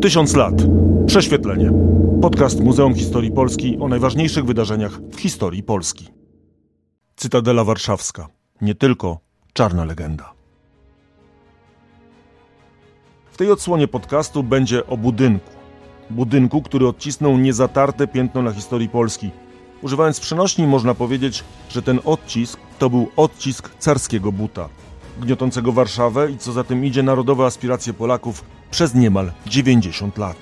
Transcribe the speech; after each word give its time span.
Tysiąc 0.00 0.36
lat. 0.36 0.54
Prześwietlenie. 1.06 1.72
Podcast 2.22 2.60
Muzeum 2.60 2.94
Historii 2.94 3.32
Polski 3.32 3.78
o 3.80 3.88
najważniejszych 3.88 4.44
wydarzeniach 4.44 5.00
w 5.00 5.20
historii 5.20 5.62
Polski. 5.62 6.08
Cytadela 7.16 7.64
Warszawska. 7.64 8.28
Nie 8.60 8.74
tylko 8.74 9.18
czarna 9.52 9.84
legenda. 9.84 10.32
W 13.30 13.36
tej 13.36 13.50
odsłonie 13.50 13.88
podcastu 13.88 14.42
będzie 14.42 14.86
o 14.86 14.96
budynku. 14.96 15.50
Budynku, 16.10 16.62
który 16.62 16.88
odcisnął 16.88 17.38
niezatarte 17.38 18.06
piętno 18.06 18.42
na 18.42 18.52
historii 18.52 18.88
Polski. 18.88 19.30
Używając 19.82 20.20
przenośni 20.20 20.66
można 20.66 20.94
powiedzieć, 20.94 21.44
że 21.68 21.82
ten 21.82 22.00
odcisk 22.04 22.60
to 22.78 22.90
był 22.90 23.08
odcisk 23.16 23.70
carskiego 23.78 24.32
buta, 24.32 24.68
gniotącego 25.20 25.72
Warszawę 25.72 26.30
i 26.30 26.38
co 26.38 26.52
za 26.52 26.64
tym 26.64 26.84
idzie 26.84 27.02
narodowe 27.02 27.44
aspiracje 27.44 27.92
Polaków 27.92 28.44
przez 28.70 28.94
niemal 28.94 29.32
90 29.46 30.18
lat. 30.18 30.36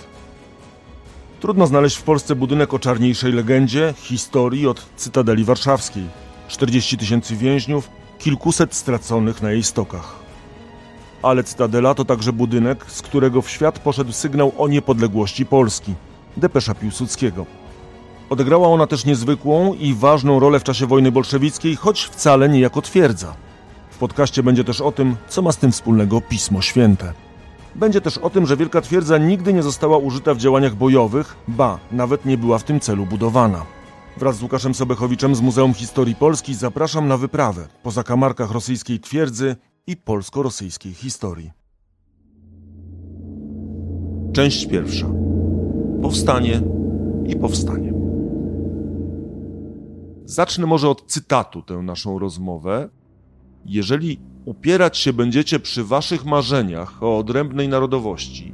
Trudno 1.40 1.66
znaleźć 1.66 1.96
w 1.96 2.02
Polsce 2.02 2.34
budynek 2.34 2.74
o 2.74 2.78
czarniejszej 2.78 3.32
legendzie, 3.32 3.94
historii 3.96 4.66
od 4.66 4.86
Cytadeli 4.96 5.44
Warszawskiej. 5.44 6.04
40 6.48 6.98
tysięcy 6.98 7.36
więźniów, 7.36 7.90
kilkuset 8.18 8.74
straconych 8.74 9.42
na 9.42 9.50
jej 9.52 9.62
stokach. 9.62 10.16
Ale 11.22 11.44
Cytadela 11.44 11.94
to 11.94 12.04
także 12.04 12.32
budynek, 12.32 12.84
z 12.88 13.02
którego 13.02 13.42
w 13.42 13.50
świat 13.50 13.78
poszedł 13.78 14.12
sygnał 14.12 14.52
o 14.58 14.68
niepodległości 14.68 15.46
Polski. 15.46 15.94
Depesza 16.36 16.74
Piłsudskiego. 16.74 17.46
Odegrała 18.30 18.68
ona 18.68 18.86
też 18.86 19.04
niezwykłą 19.04 19.74
i 19.74 19.94
ważną 19.94 20.40
rolę 20.40 20.60
w 20.60 20.64
czasie 20.64 20.86
wojny 20.86 21.12
bolszewickiej, 21.12 21.76
choć 21.76 22.02
wcale 22.02 22.48
nie 22.48 22.60
jako 22.60 22.82
twierdza. 22.82 23.34
W 23.90 23.98
podcaście 23.98 24.42
będzie 24.42 24.64
też 24.64 24.80
o 24.80 24.92
tym, 24.92 25.16
co 25.28 25.42
ma 25.42 25.52
z 25.52 25.56
tym 25.56 25.72
wspólnego 25.72 26.20
Pismo 26.20 26.62
Święte. 26.62 27.12
Będzie 27.78 28.00
też 28.00 28.18
o 28.18 28.30
tym, 28.30 28.46
że 28.46 28.56
Wielka 28.56 28.80
Twierdza 28.80 29.18
nigdy 29.18 29.52
nie 29.52 29.62
została 29.62 29.98
użyta 29.98 30.34
w 30.34 30.38
działaniach 30.38 30.74
bojowych, 30.74 31.36
ba, 31.48 31.78
nawet 31.92 32.24
nie 32.26 32.38
była 32.38 32.58
w 32.58 32.64
tym 32.64 32.80
celu 32.80 33.06
budowana. 33.06 33.66
Wraz 34.16 34.36
z 34.36 34.42
Łukaszem 34.42 34.74
Sobechowiczem 34.74 35.34
z 35.34 35.40
Muzeum 35.40 35.74
Historii 35.74 36.14
Polski 36.14 36.54
zapraszam 36.54 37.08
na 37.08 37.16
wyprawę 37.16 37.68
po 37.82 37.90
zakamarkach 37.90 38.50
rosyjskiej 38.50 39.00
twierdzy 39.00 39.56
i 39.86 39.96
polsko-rosyjskiej 39.96 40.94
historii. 40.94 41.50
Część 44.32 44.66
pierwsza. 44.66 45.06
Powstanie 46.02 46.60
i 47.26 47.36
powstanie. 47.36 47.92
Zacznę 50.24 50.66
może 50.66 50.88
od 50.88 51.06
cytatu 51.06 51.62
tę 51.62 51.74
naszą 51.74 52.18
rozmowę. 52.18 52.88
Jeżeli 53.64 54.20
upierać 54.48 54.98
się 54.98 55.12
będziecie 55.12 55.60
przy 55.60 55.84
waszych 55.84 56.24
marzeniach 56.24 57.02
o 57.02 57.18
odrębnej 57.18 57.68
narodowości, 57.68 58.52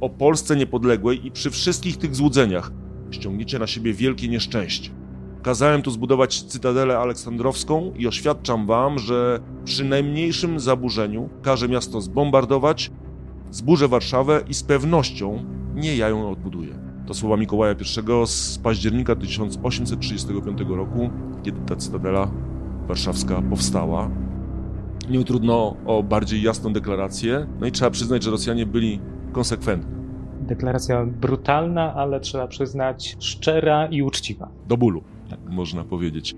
o 0.00 0.10
Polsce 0.10 0.56
niepodległej 0.56 1.26
i 1.26 1.30
przy 1.30 1.50
wszystkich 1.50 1.96
tych 1.96 2.14
złudzeniach, 2.14 2.72
ściągniecie 3.10 3.58
na 3.58 3.66
siebie 3.66 3.92
wielkie 3.92 4.28
nieszczęście. 4.28 4.90
Kazałem 5.42 5.82
tu 5.82 5.90
zbudować 5.90 6.42
cytadelę 6.42 6.98
aleksandrowską 6.98 7.92
i 7.98 8.06
oświadczam 8.06 8.66
wam, 8.66 8.98
że 8.98 9.40
przy 9.64 9.84
najmniejszym 9.84 10.60
zaburzeniu 10.60 11.28
każę 11.42 11.68
miasto 11.68 12.00
zbombardować, 12.00 12.90
zburzę 13.50 13.88
Warszawę 13.88 14.40
i 14.48 14.54
z 14.54 14.62
pewnością 14.62 15.44
nie 15.74 15.96
ja 15.96 16.08
ją 16.08 16.30
odbuduję. 16.30 16.78
To 17.06 17.14
słowa 17.14 17.36
Mikołaja 17.36 17.74
I 17.74 17.84
z 18.26 18.58
października 18.58 19.16
1835 19.16 20.60
roku, 20.68 21.10
kiedy 21.42 21.60
ta 21.60 21.76
cytadela 21.76 22.30
warszawska 22.88 23.42
powstała. 23.42 24.29
Nie 25.10 25.24
trudno 25.24 25.76
o 25.86 26.02
bardziej 26.02 26.42
jasną 26.42 26.72
deklarację. 26.72 27.46
No 27.60 27.66
i 27.66 27.72
trzeba 27.72 27.90
przyznać, 27.90 28.22
że 28.22 28.30
Rosjanie 28.30 28.66
byli 28.66 29.00
konsekwentni. 29.32 29.92
Deklaracja 30.40 31.06
brutalna, 31.06 31.94
ale 31.94 32.20
trzeba 32.20 32.46
przyznać 32.46 33.16
szczera 33.20 33.86
i 33.86 34.02
uczciwa. 34.02 34.48
Do 34.68 34.76
bólu, 34.76 35.02
tak 35.30 35.40
można 35.48 35.84
powiedzieć. 35.84 36.34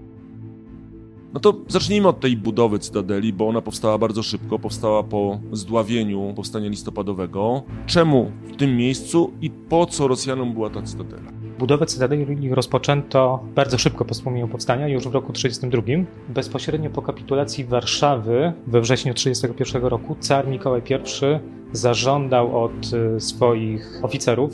No 1.34 1.40
to 1.40 1.54
zacznijmy 1.68 2.08
od 2.08 2.20
tej 2.20 2.36
budowy 2.36 2.78
Cytadeli, 2.78 3.32
bo 3.32 3.48
ona 3.48 3.60
powstała 3.60 3.98
bardzo 3.98 4.22
szybko, 4.22 4.58
powstała 4.58 5.02
po 5.02 5.40
zdławieniu 5.52 6.32
powstania 6.36 6.68
listopadowego. 6.68 7.62
Czemu 7.86 8.32
w 8.52 8.56
tym 8.56 8.76
miejscu 8.76 9.32
i 9.40 9.50
po 9.50 9.86
co 9.86 10.08
Rosjanom 10.08 10.52
była 10.52 10.70
ta 10.70 10.82
Cytadela? 10.82 11.41
Budowę 11.62 11.86
Cytadeli 11.86 12.54
rozpoczęto 12.54 13.44
bardzo 13.54 13.78
szybko 13.78 14.04
po 14.04 14.14
wspomnieniu 14.14 14.48
powstania, 14.48 14.88
już 14.88 15.08
w 15.08 15.14
roku 15.14 15.32
1932. 15.32 16.32
Bezpośrednio 16.34 16.90
po 16.90 17.02
kapitulacji 17.02 17.64
Warszawy 17.64 18.52
we 18.66 18.80
wrześniu 18.80 19.14
1931 19.14 19.90
roku 19.90 20.16
car 20.20 20.48
Mikołaj 20.48 20.82
I 20.90 21.76
zażądał 21.76 22.64
od 22.64 22.72
y, 23.16 23.20
swoich 23.20 24.00
oficerów 24.02 24.52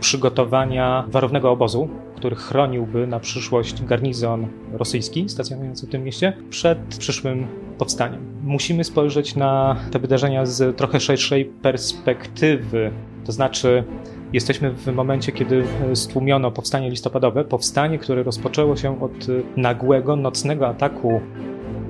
przygotowania 0.00 1.04
warownego 1.08 1.50
obozu, 1.50 1.88
który 2.16 2.36
chroniłby 2.36 3.06
na 3.06 3.20
przyszłość 3.20 3.82
garnizon 3.82 4.46
rosyjski 4.72 5.28
stacjonujący 5.28 5.86
w 5.86 5.90
tym 5.90 6.04
mieście 6.04 6.36
przed 6.50 6.78
przyszłym 6.78 7.46
powstaniem. 7.78 8.20
Musimy 8.44 8.84
spojrzeć 8.84 9.36
na 9.36 9.76
te 9.90 9.98
wydarzenia 9.98 10.46
z 10.46 10.76
trochę 10.76 11.00
szerszej 11.00 11.44
perspektywy, 11.44 12.90
to 13.24 13.32
znaczy 13.32 13.84
Jesteśmy 14.32 14.70
w 14.70 14.86
momencie, 14.86 15.32
kiedy 15.32 15.64
stłumiono 15.94 16.50
powstanie 16.50 16.90
listopadowe, 16.90 17.44
powstanie, 17.44 17.98
które 17.98 18.22
rozpoczęło 18.22 18.76
się 18.76 19.00
od 19.00 19.26
nagłego, 19.56 20.16
nocnego 20.16 20.68
ataku 20.68 21.20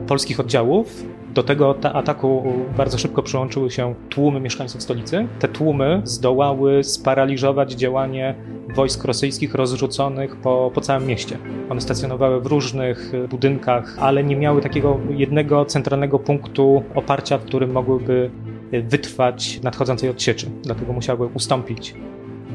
polskich 0.06 0.40
oddziałów. 0.40 1.04
Do 1.34 1.42
tego 1.42 1.74
ataku 1.82 2.44
bardzo 2.76 2.98
szybko 2.98 3.22
przyłączyły 3.22 3.70
się 3.70 3.94
tłumy 4.08 4.40
mieszkańców 4.40 4.82
stolicy. 4.82 5.26
Te 5.38 5.48
tłumy 5.48 6.00
zdołały 6.04 6.84
sparaliżować 6.84 7.72
działanie 7.72 8.34
wojsk 8.74 9.04
rosyjskich 9.04 9.54
rozrzuconych 9.54 10.36
po, 10.36 10.70
po 10.74 10.80
całym 10.80 11.06
mieście. 11.06 11.38
One 11.70 11.80
stacjonowały 11.80 12.40
w 12.40 12.46
różnych 12.46 13.12
budynkach, 13.30 13.96
ale 14.00 14.24
nie 14.24 14.36
miały 14.36 14.60
takiego 14.60 15.00
jednego 15.10 15.64
centralnego 15.64 16.18
punktu 16.18 16.82
oparcia, 16.94 17.38
w 17.38 17.44
którym 17.44 17.72
mogłyby 17.72 18.30
wytrwać 18.72 19.60
nadchodzącej 19.62 20.10
odsieczy. 20.10 20.46
Dlatego 20.62 20.92
musiały 20.92 21.26
ustąpić 21.26 21.94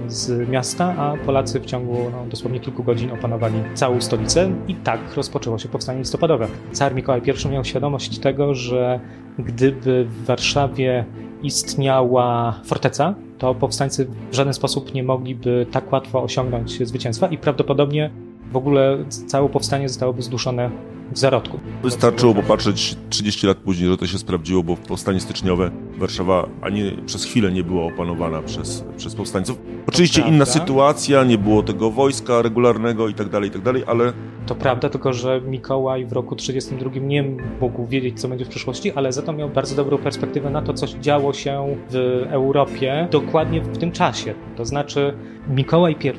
z 0.07 0.49
miasta, 0.49 0.95
a 0.97 1.17
Polacy 1.25 1.59
w 1.59 1.65
ciągu 1.65 1.97
no, 2.11 2.25
dosłownie 2.29 2.59
kilku 2.59 2.83
godzin 2.83 3.11
opanowali 3.11 3.55
całą 3.73 4.01
stolicę 4.01 4.51
i 4.67 4.75
tak 4.75 4.99
rozpoczęło 5.15 5.57
się 5.57 5.69
powstanie 5.69 5.99
listopadowe. 5.99 6.47
Car 6.71 6.95
Mikołaj 6.95 7.21
I 7.45 7.49
miał 7.49 7.63
świadomość 7.63 8.19
tego, 8.19 8.55
że 8.55 8.99
gdyby 9.39 10.05
w 10.05 10.25
Warszawie 10.25 11.05
istniała 11.43 12.59
forteca, 12.65 13.15
to 13.37 13.55
powstańcy 13.55 14.07
w 14.31 14.35
żaden 14.35 14.53
sposób 14.53 14.93
nie 14.93 15.03
mogliby 15.03 15.65
tak 15.71 15.91
łatwo 15.91 16.23
osiągnąć 16.23 16.87
zwycięstwa 16.87 17.27
i 17.27 17.37
prawdopodobnie 17.37 18.11
w 18.51 18.55
ogóle 18.57 18.97
całe 19.27 19.49
powstanie 19.49 19.89
zostałoby 19.89 20.21
zduszone 20.21 20.71
w 21.11 21.17
zarodku. 21.17 21.59
Wystarczyło 21.83 22.33
popatrzeć 22.33 22.95
30 23.09 23.47
lat 23.47 23.57
później, 23.57 23.89
że 23.89 23.97
to 23.97 24.07
się 24.07 24.17
sprawdziło, 24.17 24.63
bo 24.63 24.75
w 24.75 24.79
powstanie 24.79 25.19
styczniowe 25.19 25.71
Warszawa 25.97 26.47
ani 26.61 26.91
przez 27.05 27.25
chwilę 27.25 27.51
nie 27.51 27.63
była 27.63 27.83
opanowana 27.83 28.41
przez, 28.41 28.85
przez 28.97 29.15
powstańców. 29.15 29.61
Oczywiście 29.87 30.21
inna 30.21 30.45
sytuacja, 30.45 31.23
nie 31.23 31.37
było 31.37 31.63
tego 31.63 31.91
wojska 31.91 32.41
regularnego 32.41 33.07
i 33.07 33.13
tak 33.13 33.29
dalej, 33.29 33.49
i 33.49 33.51
tak 33.51 33.61
dalej, 33.61 33.83
ale... 33.87 34.13
To 34.45 34.55
prawda, 34.55 34.89
tylko 34.89 35.13
że 35.13 35.41
Mikołaj 35.41 36.05
w 36.05 36.11
roku 36.11 36.35
32 36.35 36.91
nie 37.01 37.23
mógł 37.61 37.85
wiedzieć, 37.85 38.21
co 38.21 38.27
będzie 38.27 38.45
w 38.45 38.49
przyszłości, 38.49 38.91
ale 38.91 39.13
za 39.13 39.21
to 39.21 39.33
miał 39.33 39.49
bardzo 39.49 39.75
dobrą 39.75 39.97
perspektywę 39.97 40.49
na 40.49 40.61
to, 40.61 40.73
co 40.73 40.87
działo 40.87 41.33
się 41.33 41.75
w 41.89 41.95
Europie 42.29 43.07
dokładnie 43.11 43.61
w 43.61 43.77
tym 43.77 43.91
czasie. 43.91 44.33
To 44.57 44.65
znaczy 44.65 45.13
Mikołaj 45.49 45.95
I 46.03 46.11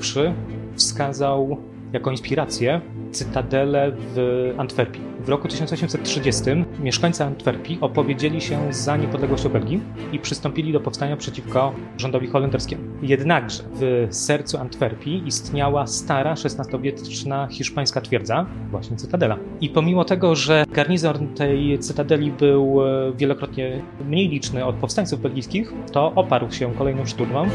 wskazał 0.76 1.56
jako 1.92 2.10
inspirację 2.10 2.80
cytadelę 3.10 3.92
w 3.96 4.54
Antwerpii. 4.58 5.02
W 5.20 5.28
roku 5.28 5.48
1830 5.48 6.42
mieszkańcy 6.80 7.24
Antwerpii 7.24 7.78
opowiedzieli 7.80 8.40
się 8.40 8.72
za 8.72 8.96
niepodległością 8.96 9.48
Belgii 9.48 9.80
i 10.12 10.18
przystąpili 10.18 10.72
do 10.72 10.80
powstania 10.80 11.16
przeciwko 11.16 11.72
rządowi 11.98 12.26
holenderskiemu. 12.26 12.82
Jednakże 13.02 13.62
w 13.74 14.06
sercu 14.10 14.58
Antwerpii 14.58 15.22
istniała 15.26 15.86
stara, 15.86 16.32
XVI-wieczna 16.32 17.48
hiszpańska 17.50 18.00
twierdza, 18.00 18.46
właśnie 18.70 18.96
cytadela. 18.96 19.36
I 19.60 19.68
pomimo 19.68 20.04
tego, 20.04 20.34
że 20.34 20.64
garnizon 20.72 21.28
tej 21.34 21.78
cytadeli 21.78 22.32
był 22.32 22.86
e, 22.86 23.12
wielokrotnie 23.12 23.82
mniej 24.06 24.28
liczny 24.28 24.64
od 24.64 24.76
powstańców 24.76 25.20
belgijskich, 25.20 25.72
to 25.92 26.12
oparł 26.14 26.50
się 26.50 26.74
kolejnym 26.74 27.06
szturmom. 27.06 27.48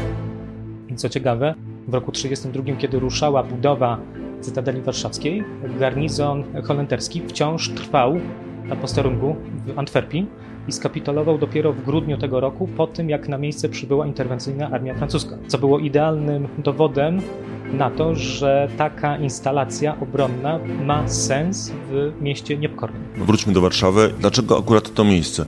I 0.88 0.94
co 0.94 1.08
ciekawe, 1.08 1.54
w 1.88 1.94
roku 1.94 2.12
1932, 2.12 2.80
kiedy 2.80 2.98
ruszała 2.98 3.42
budowa 3.42 3.98
Cytadeli 4.40 4.80
Warszawskiej, 4.80 5.44
garnizon 5.80 6.44
holenderski 6.64 7.22
wciąż 7.28 7.68
trwał 7.68 8.20
na 8.64 8.76
posterunku 8.76 9.36
w 9.66 9.78
Antwerpii 9.78 10.26
i 10.68 10.72
skapitulował 10.72 11.38
dopiero 11.38 11.72
w 11.72 11.82
grudniu 11.82 12.18
tego 12.18 12.40
roku, 12.40 12.68
po 12.76 12.86
tym 12.86 13.10
jak 13.10 13.28
na 13.28 13.38
miejsce 13.38 13.68
przybyła 13.68 14.06
interwencyjna 14.06 14.70
armia 14.70 14.94
francuska, 14.94 15.36
co 15.46 15.58
było 15.58 15.78
idealnym 15.78 16.48
dowodem 16.58 17.20
na 17.72 17.90
to, 17.90 18.14
że 18.14 18.68
taka 18.76 19.16
instalacja 19.16 20.00
obronna 20.00 20.58
ma 20.84 21.08
sens 21.08 21.72
w 21.90 22.12
mieście 22.20 22.56
niepokornym. 22.56 23.02
Wróćmy 23.16 23.52
do 23.52 23.60
Warszawy. 23.60 24.14
Dlaczego 24.20 24.58
akurat 24.58 24.94
to 24.94 25.04
miejsce? 25.04 25.44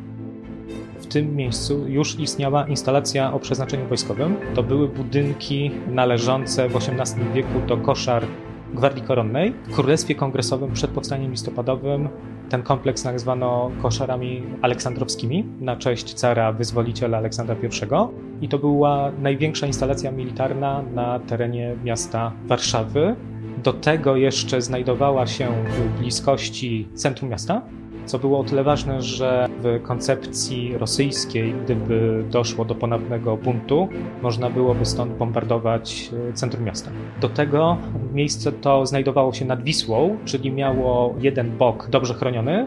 tym 1.10 1.36
miejscu 1.36 1.88
już 1.88 2.18
istniała 2.20 2.66
instalacja 2.66 3.32
o 3.32 3.38
przeznaczeniu 3.38 3.88
wojskowym. 3.88 4.36
To 4.54 4.62
były 4.62 4.88
budynki 4.88 5.70
należące 5.88 6.68
w 6.68 6.76
XVIII 6.76 7.32
wieku 7.34 7.60
do 7.66 7.76
koszar 7.76 8.26
Gwardii 8.74 9.02
Koronnej. 9.02 9.54
W 9.68 9.74
Królestwie 9.74 10.14
Kongresowym 10.14 10.72
przed 10.72 10.90
powstaniem 10.90 11.30
listopadowym 11.30 12.08
ten 12.48 12.62
kompleks 12.62 13.04
nazwano 13.04 13.70
koszarami 13.82 14.42
aleksandrowskimi 14.62 15.44
na 15.60 15.76
cześć 15.76 16.14
cara 16.14 16.52
wyzwoliciela 16.52 17.18
Aleksandra 17.18 17.56
I. 17.62 18.44
I 18.44 18.48
to 18.48 18.58
była 18.58 19.12
największa 19.22 19.66
instalacja 19.66 20.12
militarna 20.12 20.82
na 20.94 21.18
terenie 21.18 21.76
miasta 21.84 22.32
Warszawy. 22.46 23.16
Do 23.62 23.72
tego 23.72 24.16
jeszcze 24.16 24.62
znajdowała 24.62 25.26
się 25.26 25.48
w 25.48 25.98
bliskości 25.98 26.88
centrum 26.94 27.30
miasta, 27.30 27.62
co 28.10 28.18
było 28.18 28.38
o 28.38 28.44
tyle 28.44 28.64
ważne, 28.64 29.02
że 29.02 29.48
w 29.62 29.82
koncepcji 29.82 30.78
rosyjskiej, 30.78 31.54
gdyby 31.64 32.24
doszło 32.30 32.64
do 32.64 32.74
ponownego 32.74 33.36
buntu, 33.36 33.88
można 34.22 34.50
byłoby 34.50 34.84
stąd 34.84 35.16
bombardować 35.16 36.10
e, 36.30 36.32
centrum 36.32 36.64
miasta. 36.64 36.90
Do 37.20 37.28
tego 37.28 37.76
miejsce 38.12 38.52
to 38.52 38.86
znajdowało 38.86 39.32
się 39.32 39.44
nad 39.44 39.62
Wisłą, 39.62 40.16
czyli 40.24 40.52
miało 40.52 41.14
jeden 41.20 41.56
bok 41.58 41.88
dobrze 41.90 42.14
chroniony, 42.14 42.66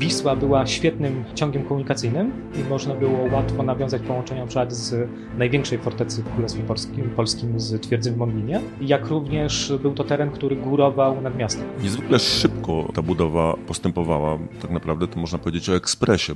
Wisła 0.00 0.36
była 0.36 0.66
świetnym 0.66 1.24
ciągiem 1.34 1.64
komunikacyjnym 1.64 2.32
i 2.54 2.68
można 2.68 2.94
było 2.94 3.18
łatwo 3.32 3.62
nawiązać 3.62 4.02
połączenia 4.02 4.46
przykład 4.46 4.72
z 4.72 5.08
największej 5.38 5.78
fortecy 5.78 6.22
w 6.22 6.32
Królestwie 6.34 6.62
Polskim, 6.62 7.10
Polskim 7.16 7.60
z 7.60 7.82
twierdzy 7.82 8.12
w 8.12 8.16
Monlinie, 8.16 8.60
jak 8.80 9.06
również 9.06 9.72
był 9.82 9.94
to 9.94 10.04
teren, 10.04 10.30
który 10.30 10.56
górował 10.56 11.20
nad 11.20 11.36
miastem. 11.36 11.64
Niezwykle 11.82 12.18
szybko 12.18 12.92
ta 12.94 13.02
budowa 13.02 13.56
postępowała. 13.66 14.38
Tak 14.62 14.70
naprawdę 14.70 15.06
to 15.06 15.20
można 15.20 15.38
powiedzieć 15.38 15.68
o 15.68 15.76
ekspresie. 15.76 16.34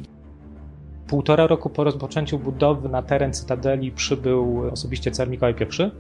Półtora 1.15 1.47
roku 1.47 1.71
po 1.71 1.85
rozpoczęciu 1.85 2.39
budowy 2.39 2.89
na 2.89 3.03
teren 3.03 3.33
Cytadeli 3.33 3.93
przybył 3.93 4.63
osobiście 4.73 5.11
car 5.11 5.29
Mikołaj 5.29 5.55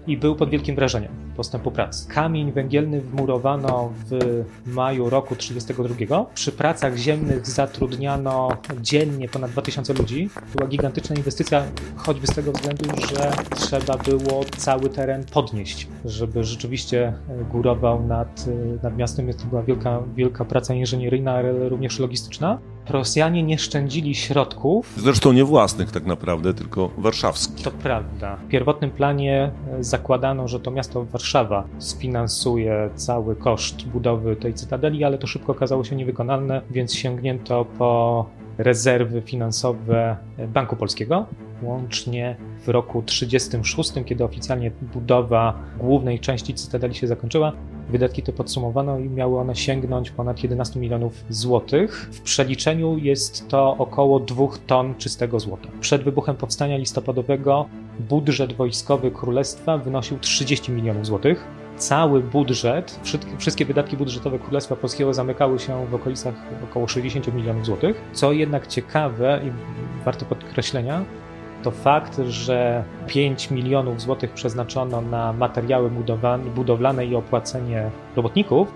I 0.06 0.12
i 0.12 0.16
był 0.16 0.36
pod 0.36 0.50
wielkim 0.50 0.74
wrażeniem 0.76 1.12
postępu 1.36 1.70
prac. 1.70 2.06
Kamień 2.06 2.52
węgielny 2.52 3.00
wmurowano 3.00 3.92
w 4.06 4.44
maju 4.66 5.10
roku 5.10 5.36
1932. 5.36 6.24
Przy 6.34 6.52
pracach 6.52 6.96
ziemnych 6.96 7.46
zatrudniano 7.46 8.48
dziennie 8.80 9.28
ponad 9.28 9.50
2000 9.50 9.94
ludzi. 9.94 10.30
Była 10.56 10.68
gigantyczna 10.68 11.16
inwestycja, 11.16 11.62
choćby 11.96 12.26
z 12.26 12.34
tego 12.34 12.52
względu, 12.52 12.84
że 13.08 13.32
trzeba 13.56 13.98
było 13.98 14.44
cały 14.56 14.90
teren 14.90 15.24
podnieść, 15.24 15.88
żeby 16.04 16.44
rzeczywiście 16.44 17.14
górował 17.50 18.06
nad, 18.06 18.46
nad 18.82 18.96
miastem. 18.96 19.32
To 19.32 19.46
była 19.46 19.62
wielka, 19.62 20.02
wielka 20.16 20.44
praca 20.44 20.74
inżynieryjna, 20.74 21.32
ale 21.32 21.68
również 21.68 21.98
logistyczna. 21.98 22.58
Rosjanie 22.88 23.42
nie 23.42 23.58
szczędzili 23.58 24.14
środków. 24.14 24.94
Zresztą 24.96 25.32
nie 25.32 25.44
własnych 25.44 25.90
tak 25.90 26.06
naprawdę, 26.06 26.54
tylko 26.54 26.90
warszawskich. 26.98 27.64
To 27.64 27.70
prawda. 27.70 28.36
W 28.36 28.48
pierwotnym 28.48 28.90
planie 28.90 29.50
e, 29.78 29.84
zakładano, 29.84 30.48
że 30.48 30.60
to 30.60 30.70
miasto 30.70 31.04
Warszawa 31.04 31.64
sfinansuje 31.78 32.90
cały 32.94 33.36
koszt 33.36 33.86
budowy 33.86 34.36
tej 34.36 34.54
cytadeli, 34.54 35.04
ale 35.04 35.18
to 35.18 35.26
szybko 35.26 35.52
okazało 35.52 35.84
się 35.84 35.96
niewykonalne, 35.96 36.62
więc 36.70 36.94
sięgnięto 36.94 37.64
po 37.64 38.26
rezerwy 38.58 39.22
finansowe 39.22 40.16
Banku 40.48 40.76
Polskiego. 40.76 41.26
Łącznie 41.62 42.36
w 42.60 42.68
roku 42.68 43.02
1936, 43.02 44.06
kiedy 44.06 44.24
oficjalnie 44.24 44.70
budowa 44.70 45.58
głównej 45.78 46.20
części 46.20 46.54
cytadeli 46.54 46.94
się 46.94 47.06
zakończyła, 47.06 47.52
Wydatki 47.88 48.22
te 48.22 48.32
podsumowano 48.32 48.98
i 48.98 49.08
miały 49.08 49.38
one 49.38 49.56
sięgnąć 49.56 50.10
ponad 50.10 50.42
11 50.42 50.80
milionów 50.80 51.24
złotych. 51.28 52.08
W 52.12 52.20
przeliczeniu 52.20 52.98
jest 52.98 53.48
to 53.48 53.76
około 53.78 54.20
2 54.20 54.46
ton 54.66 54.94
czystego 54.94 55.40
złota. 55.40 55.68
Przed 55.80 56.02
wybuchem 56.02 56.36
powstania 56.36 56.76
listopadowego 56.76 57.68
budżet 58.00 58.52
wojskowy 58.52 59.10
królestwa 59.10 59.78
wynosił 59.78 60.18
30 60.18 60.72
milionów 60.72 61.06
złotych. 61.06 61.44
Cały 61.76 62.20
budżet, 62.20 63.00
wszystkie 63.38 63.64
wydatki 63.64 63.96
budżetowe 63.96 64.38
Królestwa 64.38 64.76
Polskiego 64.76 65.14
zamykały 65.14 65.58
się 65.58 65.86
w 65.86 65.94
okolicach 65.94 66.34
około 66.64 66.88
60 66.88 67.34
milionów 67.34 67.66
złotych. 67.66 68.02
Co 68.12 68.32
jednak 68.32 68.66
ciekawe 68.66 69.40
i 69.44 69.50
warte 70.04 70.24
podkreślenia, 70.24 71.04
to 71.64 71.70
fakt, 71.70 72.20
że 72.28 72.84
5 73.06 73.50
milionów 73.50 74.00
złotych 74.00 74.32
przeznaczono 74.32 75.00
na 75.00 75.32
materiały 75.32 75.90
budowlane 76.54 77.06
i 77.06 77.14
opłacenie 77.14 77.90
robotników, 78.16 78.68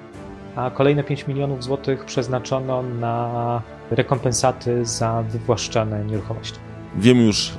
a 0.57 0.71
kolejne 0.71 1.05
5 1.05 1.27
milionów 1.27 1.65
złotych 1.65 2.05
przeznaczono 2.05 2.83
na 2.83 3.63
rekompensaty 3.91 4.85
za 4.85 5.23
wywłaszczane 5.23 6.05
nieruchomości. 6.05 6.59
Wiemy 6.97 7.23
już, 7.23 7.53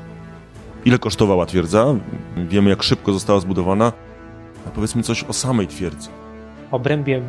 ile 0.86 1.00
kosztowała 1.00 1.46
twierdza, 1.46 1.86
wiemy, 2.38 2.70
jak 2.70 2.84
szybko 2.84 3.14
została 3.14 3.40
zbudowana. 3.40 3.94
A 4.68 4.70
powiedzmy 4.70 5.04
coś 5.04 5.24
o 5.24 5.34
samej 5.34 5.68
twierdzy 5.68 6.10
obrębie 6.72 7.18
e, 7.18 7.22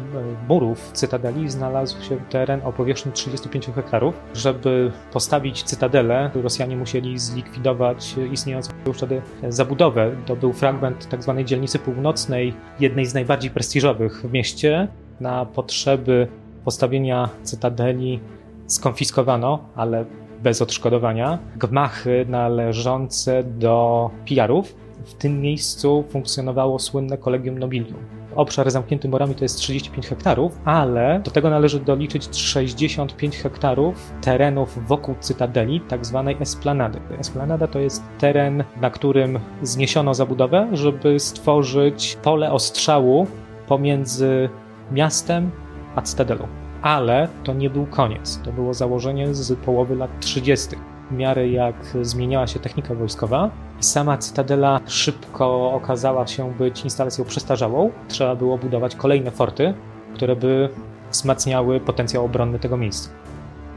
murów 0.49 0.91
cytadeli 0.93 1.51
znalazł 1.51 2.03
się 2.03 2.17
teren 2.17 2.61
o 2.65 2.73
powierzchni 2.73 3.13
35 3.13 3.67
hektarów. 3.67 4.15
Żeby 4.35 4.93
postawić 5.13 5.63
cytadelę, 5.63 6.31
Rosjanie 6.35 6.77
musieli 6.77 7.19
zlikwidować 7.19 8.15
istniejącą 8.33 8.73
już 8.87 8.97
wtedy 8.97 9.23
zabudowę. 9.49 10.17
To 10.27 10.37
był 10.37 10.53
fragment 10.53 11.07
tzw. 11.11 11.35
Tak 11.37 11.45
dzielnicy 11.45 11.79
północnej, 11.79 12.55
jednej 12.81 13.07
z 13.07 13.15
najbardziej 13.15 13.51
prestiżowych 13.51 14.23
w 14.23 14.33
mieście. 14.33 14.89
Na 15.21 15.47
potrzeby 15.47 16.29
postawienia 16.65 17.29
cytadeli 17.43 18.21
skonfiskowano, 18.67 19.59
ale 19.77 20.05
bez 20.43 20.63
odszkodowania, 20.63 21.39
gmachy 21.57 22.27
należące 22.29 23.45
do 23.45 24.11
pijarów. 24.25 24.77
W 25.05 25.15
tym 25.15 25.41
miejscu 25.41 26.05
funkcjonowało 26.09 26.79
słynne 26.79 27.19
Kolegium 27.19 27.59
Nobilium 27.59 28.20
obszar 28.35 28.71
zamknięty 28.71 29.09
morami 29.09 29.35
to 29.35 29.45
jest 29.45 29.57
35 29.57 30.07
hektarów, 30.07 30.59
ale 30.65 31.21
do 31.25 31.31
tego 31.31 31.51
należy 31.51 31.81
doliczyć 31.81 32.37
65 32.37 33.37
hektarów 33.37 34.13
terenów 34.21 34.89
wokół 34.89 35.15
cytadeli, 35.21 35.81
tak 35.81 36.07
zwanej 36.07 36.37
esplanady. 36.41 37.01
Esplanada 37.19 37.67
to 37.67 37.79
jest 37.79 38.03
teren, 38.19 38.65
na 38.81 38.91
którym 38.91 39.39
zniesiono 39.63 40.15
zabudowę, 40.15 40.69
żeby 40.73 41.21
stworzyć 41.21 42.19
pole 42.23 42.53
ostrzału 42.53 43.27
pomiędzy 43.67 44.49
miastem 44.93 45.51
a 45.97 46.03
cytadelą. 46.03 46.47
Ale 46.83 47.29
to 47.45 47.55
nie 47.55 47.71
był 47.71 47.87
koniec. 47.87 48.41
To 48.45 48.53
było 48.53 48.75
założenie 48.75 49.35
z 49.35 49.59
połowy 49.59 49.97
lat 49.97 50.11
30. 50.21 50.69
W 51.11 51.15
miarę 51.15 51.49
jak 51.49 51.75
zmieniała 52.03 52.47
się 52.47 52.59
technika 52.59 52.95
wojskowa, 52.95 53.51
Sama 53.81 54.19
cytadela 54.19 54.81
szybko 54.87 55.73
okazała 55.73 56.27
się 56.27 56.53
być 56.59 56.85
instalacją 56.85 57.25
przestarzałą. 57.25 57.91
Trzeba 58.09 58.37
było 58.37 58.59
budować 58.59 58.97
kolejne 58.97 59.31
forty, 59.31 59.75
które 60.15 60.37
by 60.37 60.69
wzmacniały 61.13 61.81
potencjał 61.81 62.25
obronny 62.25 62.59
tego 62.59 62.77
miejsca. 62.77 63.11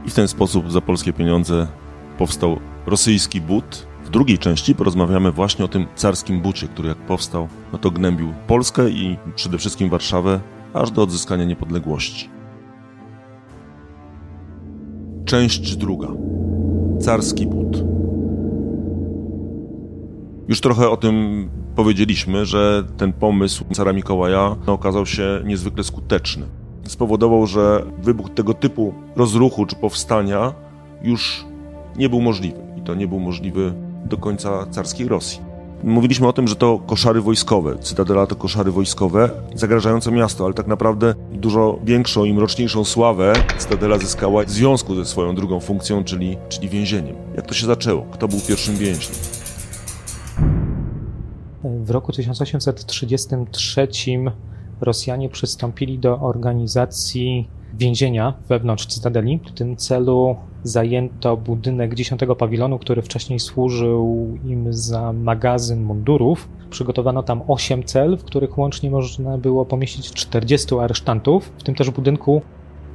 I 0.04 0.10
w 0.10 0.14
ten 0.14 0.28
sposób 0.28 0.72
za 0.72 0.80
polskie 0.80 1.12
pieniądze 1.12 1.66
powstał 2.18 2.56
rosyjski 2.86 3.40
but. 3.40 3.86
W 4.04 4.10
drugiej 4.10 4.38
części 4.38 4.74
porozmawiamy 4.74 5.32
właśnie 5.32 5.64
o 5.64 5.68
tym 5.68 5.86
carskim 5.94 6.40
bucie, 6.40 6.68
który 6.68 6.88
jak 6.88 6.98
powstał, 6.98 7.48
no 7.72 7.78
to 7.78 7.90
gnębił 7.90 8.34
Polskę 8.46 8.90
i 8.90 9.18
przede 9.34 9.58
wszystkim 9.58 9.88
Warszawę 9.88 10.40
aż 10.74 10.90
do 10.90 11.02
odzyskania 11.02 11.44
niepodległości. 11.44 12.30
Część 15.24 15.76
druga. 15.76 16.08
Carski 17.00 17.46
but. 17.46 17.84
Już 20.48 20.60
trochę 20.60 20.90
o 20.90 20.96
tym 20.96 21.48
powiedzieliśmy, 21.76 22.46
że 22.46 22.84
ten 22.96 23.12
pomysł 23.12 23.64
cara 23.72 23.92
Mikołaja 23.92 24.56
okazał 24.66 25.06
się 25.06 25.42
niezwykle 25.44 25.84
skuteczny. 25.84 26.46
Spowodował, 26.84 27.46
że 27.46 27.84
wybuch 28.02 28.30
tego 28.30 28.54
typu 28.54 28.94
rozruchu 29.16 29.66
czy 29.66 29.76
powstania 29.76 30.54
już 31.02 31.44
nie 31.96 32.08
był 32.08 32.20
możliwy. 32.20 32.60
I 32.78 32.82
to 32.82 32.94
nie 32.94 33.08
był 33.08 33.20
możliwy 33.20 33.74
do 34.04 34.16
końca 34.16 34.66
carskiej 34.70 35.08
Rosji. 35.08 35.53
Mówiliśmy 35.84 36.28
o 36.28 36.32
tym, 36.32 36.48
że 36.48 36.56
to 36.56 36.78
koszary 36.78 37.20
wojskowe, 37.20 37.78
Cytadela 37.78 38.26
to 38.26 38.36
koszary 38.36 38.70
wojskowe 38.70 39.30
zagrażające 39.54 40.12
miasto, 40.12 40.44
ale 40.44 40.54
tak 40.54 40.66
naprawdę 40.66 41.14
dużo 41.32 41.78
większą 41.84 42.24
i 42.24 42.34
mroczniejszą 42.34 42.84
sławę 42.84 43.32
Cytadela 43.58 43.98
zyskała 43.98 44.44
w 44.44 44.50
związku 44.50 44.94
ze 44.94 45.04
swoją 45.04 45.34
drugą 45.34 45.60
funkcją, 45.60 46.04
czyli, 46.04 46.36
czyli 46.48 46.68
więzieniem. 46.68 47.16
Jak 47.36 47.46
to 47.46 47.54
się 47.54 47.66
zaczęło? 47.66 48.02
Kto 48.02 48.28
był 48.28 48.40
pierwszym 48.48 48.76
więźniem? 48.76 49.18
W 51.64 51.90
roku 51.90 52.12
1833 52.12 53.88
Rosjanie 54.80 55.28
przystąpili 55.28 55.98
do 55.98 56.20
organizacji 56.20 57.48
więzienia 57.74 58.34
wewnątrz 58.48 58.86
Cytadeli. 58.86 59.40
W 59.46 59.52
tym 59.52 59.76
celu 59.76 60.36
zajęto 60.64 61.36
budynek 61.36 61.94
10 61.94 62.20
pawilonu, 62.38 62.78
który 62.78 63.02
wcześniej 63.02 63.40
służył 63.40 64.28
im 64.44 64.72
za 64.72 65.12
magazyn 65.12 65.84
mundurów. 65.84 66.48
Przygotowano 66.70 67.22
tam 67.22 67.42
8 67.48 67.82
cel, 67.82 68.16
w 68.16 68.24
których 68.24 68.58
łącznie 68.58 68.90
można 68.90 69.38
było 69.38 69.64
pomieścić 69.64 70.12
40 70.12 70.74
aresztantów. 70.74 71.52
W 71.58 71.62
tym 71.62 71.74
też 71.74 71.90
budynku 71.90 72.42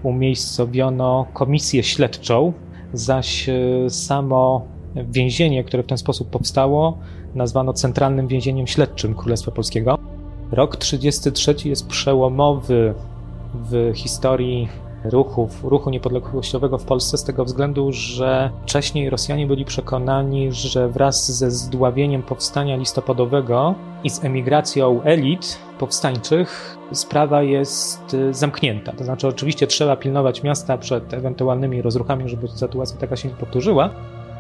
umiejscowiono 0.04 1.26
komisję 1.34 1.84
śledczą, 1.84 2.54
zaś 2.94 3.50
e, 3.50 3.90
samo 3.90 4.68
Więzienie, 4.96 5.64
które 5.64 5.84
w 5.84 5.86
ten 5.86 5.98
sposób 5.98 6.30
powstało, 6.30 6.98
nazwano 7.36 7.74
Centralnym 7.74 8.28
Więzieniem 8.28 8.68
Śledczym 8.68 9.16
Królestwa 9.16 9.52
Polskiego. 9.52 9.98
Rok 10.52 10.78
33 10.78 11.56
jest 11.66 11.88
przełomowy 11.88 12.94
w 13.54 13.92
historii 13.96 14.68
ruchów, 15.04 15.64
ruchu 15.64 15.90
niepodległościowego 15.90 16.78
w 16.78 16.86
Polsce 16.86 17.18
z 17.18 17.24
tego 17.24 17.46
względu, 17.46 17.92
że 17.92 18.52
wcześniej 18.64 19.10
Rosjanie 19.10 19.48
byli 19.48 19.66
przekonani, 19.66 20.52
że 20.52 20.90
wraz 20.90 21.32
ze 21.32 21.52
zdławieniem 21.52 22.24
powstania 22.24 22.76
listopadowego 22.76 23.76
i 24.04 24.10
z 24.10 24.24
emigracją 24.24 25.02
elit 25.04 25.58
powstańczych 25.80 26.78
sprawa 26.92 27.42
jest 27.42 28.14
y, 28.14 28.34
zamknięta. 28.34 28.92
To 28.94 29.04
znaczy, 29.04 29.28
oczywiście 29.28 29.68
trzeba 29.68 29.96
pilnować 29.96 30.44
miasta 30.44 30.78
przed 30.78 31.14
ewentualnymi 31.14 31.82
rozruchami, 31.82 32.30
żeby 32.30 32.48
sytuacja 32.48 32.98
taka 32.98 33.16
się 33.16 33.30
nie 33.30 33.36
powtórzyła, 33.36 33.90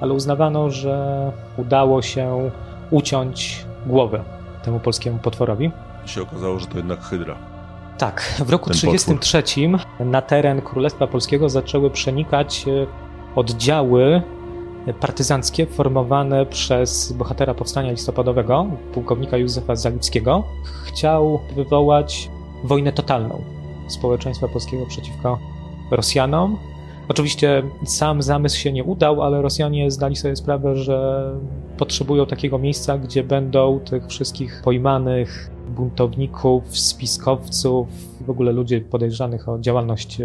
ale 0.01 0.13
uznawano, 0.13 0.69
że 0.69 1.31
udało 1.57 2.01
się 2.01 2.51
uciąć 2.91 3.65
głowę 3.85 4.23
temu 4.63 4.79
polskiemu 4.79 5.19
potworowi. 5.19 5.71
I 6.05 6.09
się 6.09 6.21
okazało, 6.21 6.59
że 6.59 6.67
to 6.67 6.77
jednak 6.77 7.01
hydra. 7.01 7.58
Tak, 7.99 8.41
w 8.45 8.49
roku 8.49 8.69
1933 8.69 9.69
na 10.05 10.21
teren 10.21 10.61
Królestwa 10.61 11.07
Polskiego 11.07 11.49
zaczęły 11.49 11.89
przenikać 11.89 12.65
e, 12.67 12.87
oddziały 13.35 14.21
partyzanckie 14.99 15.65
formowane 15.65 16.45
przez 16.45 17.11
bohatera 17.11 17.53
powstania 17.53 17.91
listopadowego, 17.91 18.65
pułkownika 18.93 19.37
Józefa 19.37 19.75
Zalickiego. 19.75 20.43
Chciał 20.85 21.39
wywołać 21.55 22.29
wojnę 22.63 22.91
totalną 22.91 23.43
społeczeństwa 23.87 24.47
polskiego 24.47 24.85
przeciwko 24.85 25.39
Rosjanom. 25.91 26.57
Oczywiście 27.07 27.63
sam 27.85 28.21
zamysł 28.21 28.59
się 28.59 28.71
nie 28.71 28.83
udał, 28.83 29.21
ale 29.21 29.41
Rosjanie 29.41 29.91
zdali 29.91 30.15
sobie 30.15 30.35
sprawę, 30.35 30.75
że 30.75 31.29
potrzebują 31.77 32.25
takiego 32.25 32.59
miejsca, 32.59 32.97
gdzie 32.97 33.23
będą 33.23 33.79
tych 33.79 34.07
wszystkich 34.07 34.61
pojmanych 34.63 35.58
buntowników, 35.69 36.77
spiskowców, 36.77 37.87
w 38.21 38.29
ogóle 38.29 38.51
ludzi 38.51 38.81
podejrzanych 38.81 39.49
o 39.49 39.59
działalność 39.59 40.21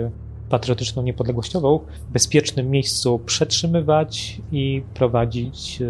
patriotyczną, 0.48 1.02
niepodległościową 1.02 1.80
w 2.08 2.12
bezpiecznym 2.12 2.70
miejscu 2.70 3.18
przetrzymywać 3.18 4.40
i 4.52 4.82
prowadzić 4.94 5.82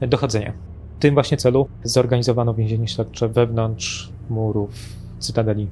e, 0.00 0.06
dochodzenia. 0.08 0.52
W 0.98 1.02
tym 1.02 1.14
właśnie 1.14 1.36
celu 1.36 1.68
zorganizowano 1.84 2.54
więzienie 2.54 2.88
śledcze 2.88 3.28
wewnątrz 3.28 4.12
murów 4.30 4.70
Cytadeli. 5.18 5.68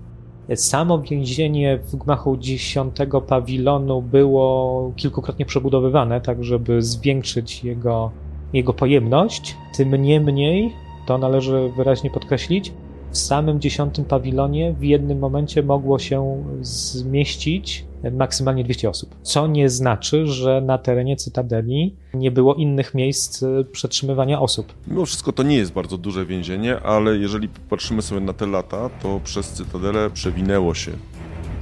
Samo 0.54 0.98
więzienie 0.98 1.78
w 1.78 1.96
gmachu 1.96 2.36
10 2.36 2.96
pawilonu 3.26 4.02
było 4.02 4.92
kilkukrotnie 4.96 5.46
przebudowywane, 5.46 6.20
tak 6.20 6.44
żeby 6.44 6.82
zwiększyć 6.82 7.64
jego, 7.64 8.10
jego 8.52 8.72
pojemność. 8.72 9.56
Tym 9.76 9.94
niemniej, 9.94 10.72
to 11.06 11.18
należy 11.18 11.70
wyraźnie 11.76 12.10
podkreślić, 12.10 12.72
w 13.10 13.18
samym 13.18 13.60
dziesiątym 13.60 14.04
pawilonie 14.04 14.74
w 14.78 14.84
jednym 14.84 15.18
momencie 15.18 15.62
mogło 15.62 15.98
się 15.98 16.44
zmieścić 16.60 17.88
maksymalnie 18.12 18.64
200 18.64 18.90
osób. 18.90 19.14
Co 19.22 19.46
nie 19.46 19.68
znaczy, 19.68 20.26
że 20.26 20.60
na 20.60 20.78
terenie 20.78 21.16
Cytadeli 21.16 21.96
nie 22.14 22.30
było 22.30 22.54
innych 22.54 22.94
miejsc 22.94 23.42
e, 23.42 23.64
przetrzymywania 23.64 24.40
osób. 24.40 24.74
Mimo 24.86 25.06
wszystko 25.06 25.32
to 25.32 25.42
nie 25.42 25.56
jest 25.56 25.72
bardzo 25.72 25.98
duże 25.98 26.26
więzienie, 26.26 26.80
ale 26.80 27.16
jeżeli 27.16 27.48
popatrzymy 27.48 28.02
sobie 28.02 28.20
na 28.20 28.32
te 28.32 28.46
lata, 28.46 28.90
to 29.02 29.20
przez 29.24 29.48
Cytadelę 29.48 30.10
przewinęło 30.10 30.74
się 30.74 30.92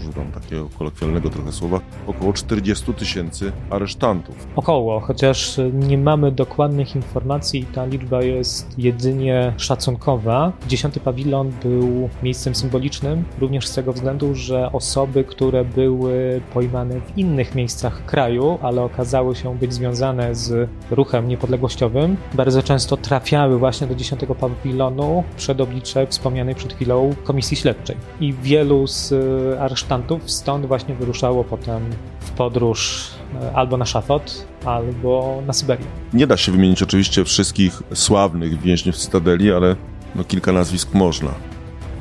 używam 0.09 0.33
takiego 0.33 0.69
kolokwialnego 0.79 1.31
trochę 1.31 1.53
słowa, 1.53 1.81
około 2.07 2.33
40 2.33 2.95
tysięcy 2.95 3.53
aresztantów. 3.71 4.47
Około, 4.57 5.01
chociaż 5.01 5.61
nie 5.73 5.99
mamy 5.99 6.33
dokładnych 6.33 6.97
informacji, 6.97 7.67
ta 7.75 7.87
liczba 7.87 8.23
jest 8.23 8.79
jedynie 8.79 9.55
szacunkowa. 9.57 10.53
Dziesiąty 10.69 11.01
pawilon 11.01 11.53
był 11.63 12.09
miejscem 12.23 12.55
symbolicznym, 12.55 13.25
również 13.39 13.67
z 13.67 13.75
tego 13.75 13.93
względu, 13.93 14.35
że 14.35 14.73
osoby, 14.73 15.25
które 15.25 15.65
były 15.65 16.41
pojmane 16.55 17.01
w 17.01 17.19
innych 17.19 17.55
miejscach 17.55 18.05
kraju, 18.07 18.59
ale 18.63 18.83
okazały 18.83 19.37
się 19.37 19.59
być 19.59 19.75
związane 19.75 20.35
z 20.35 20.71
ruchem 20.91 21.29
niepodległościowym, 21.29 22.17
bardzo 22.35 22.63
często 22.63 22.97
trafiały 22.97 23.59
właśnie 23.59 23.87
do 23.87 23.95
dziesiątego 23.95 24.35
pawilonu 24.35 25.25
przed 25.37 25.61
oblicze 25.61 26.07
wspomnianej 26.07 26.55
przed 26.55 26.73
chwilą 26.73 27.15
komisji 27.25 27.57
śledczej. 27.57 27.97
I 28.21 28.33
wielu 28.33 28.87
z 28.87 29.15
aresztantów 29.61 29.96
stąd 30.27 30.67
właśnie 30.67 30.95
wyruszało 30.95 31.45
potem 31.45 31.83
w 32.21 32.31
podróż 32.31 33.11
e, 33.43 33.53
albo 33.53 33.77
na 33.77 33.85
Szafot, 33.85 34.47
albo 34.65 35.43
na 35.47 35.53
Syberię. 35.53 35.87
Nie 36.13 36.27
da 36.27 36.37
się 36.37 36.53
wymienić 36.53 36.83
oczywiście 36.83 37.25
wszystkich 37.25 37.83
sławnych 37.95 38.61
więźniów 38.61 38.97
Cytadeli, 38.97 39.53
ale 39.53 39.77
no 40.15 40.25
kilka 40.25 40.53
nazwisk 40.53 40.95
można. 40.95 41.31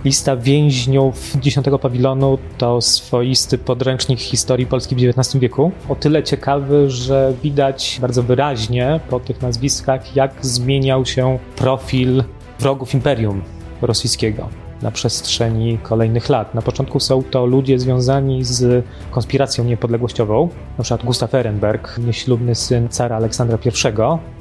Lista 0.06 0.38
więźniów 0.38 1.34
10 1.40 1.66
pawilonu 1.82 2.38
to 2.58 2.82
swoisty 2.82 3.58
podręcznik 3.58 4.20
historii 4.20 4.66
Polski 4.66 4.96
w 4.96 5.00
XIX 5.00 5.42
wieku. 5.42 5.72
O 5.90 5.96
tyle 5.96 6.24
ciekawy, 6.24 6.90
że 6.90 7.34
widać 7.44 7.98
bardzo 8.02 8.24
wyraźnie 8.24 9.00
po 9.10 9.20
tych 9.20 9.42
nazwiskach, 9.42 10.16
jak 10.16 10.32
zmieniał 10.42 11.06
się 11.06 11.40
profil 11.56 12.24
wrogów 12.60 12.94
imperium 12.94 13.42
rosyjskiego 13.82 14.65
na 14.82 14.92
przestrzeni 14.92 15.78
kolejnych 15.78 16.30
lat. 16.30 16.56
Na 16.56 16.62
początku 16.62 17.00
są 17.00 17.24
to 17.24 17.46
ludzie 17.46 17.80
związani 17.80 18.44
z 18.44 18.86
konspiracją 19.12 19.64
niepodległościową, 19.64 20.50
na 20.78 20.84
przykład 20.84 21.06
Gustav 21.06 21.38
Ehrenberg, 21.38 21.98
nieślubny 21.98 22.56
syn 22.56 22.90
cara 22.90 23.16
Aleksandra 23.16 23.58
I, 23.66 23.72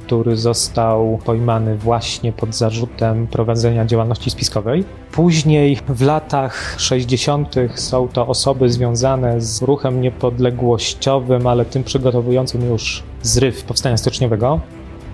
który 0.05 0.37
został 0.37 1.19
pojmany 1.25 1.77
właśnie 1.77 2.33
pod 2.33 2.55
zarzutem 2.55 3.27
prowadzenia 3.27 3.85
działalności 3.85 4.29
spiskowej. 4.29 4.83
Później 5.11 5.79
w 5.87 6.01
latach 6.01 6.75
60. 6.77 7.55
są 7.75 8.07
to 8.07 8.27
osoby 8.27 8.69
związane 8.69 9.41
z 9.41 9.61
ruchem 9.61 10.01
niepodległościowym, 10.01 11.47
ale 11.47 11.65
tym 11.65 11.83
przygotowującym 11.83 12.69
już 12.69 13.03
zryw 13.23 13.63
powstania 13.63 13.97
styczniowego. 13.97 14.59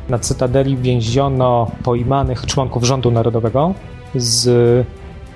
Na 0.09 0.19
Cytadeli 0.19 0.77
więziono 0.77 1.71
pojmanych 1.83 2.45
członków 2.45 2.83
rządu 2.83 3.11
narodowego 3.11 3.73
z 4.15 4.85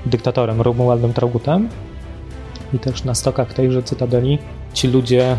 dyktatorem 0.06 0.62
Romualdem 0.62 1.14
Traugutem 1.14 1.70
i 2.74 2.80
też 2.80 3.04
na 3.04 3.16
stokach 3.16 3.54
tejże 3.54 3.84
cytadeli 3.84 4.40
ci 4.74 4.88
ludzie 4.88 5.38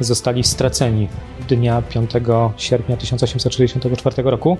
zostali 0.00 0.44
straceni 0.44 1.08
dnia 1.48 1.82
5 1.82 2.10
sierpnia 2.56 2.96
1864 2.96 4.22
roku. 4.22 4.56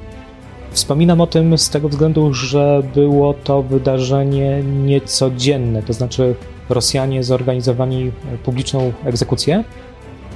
Wspominam 0.71 1.21
o 1.21 1.27
tym 1.27 1.59
z 1.59 1.71
tego 1.71 1.89
względu, 1.89 2.35
że 2.35 2.83
było 2.95 3.35
to 3.35 3.63
wydarzenie 3.63 4.63
niecodzienne, 4.63 5.83
to 5.83 5.93
znaczy 5.93 6.35
Rosjanie 6.69 7.25
zorganizowali 7.25 8.13
publiczną 8.45 8.93
egzekucję, 9.05 9.65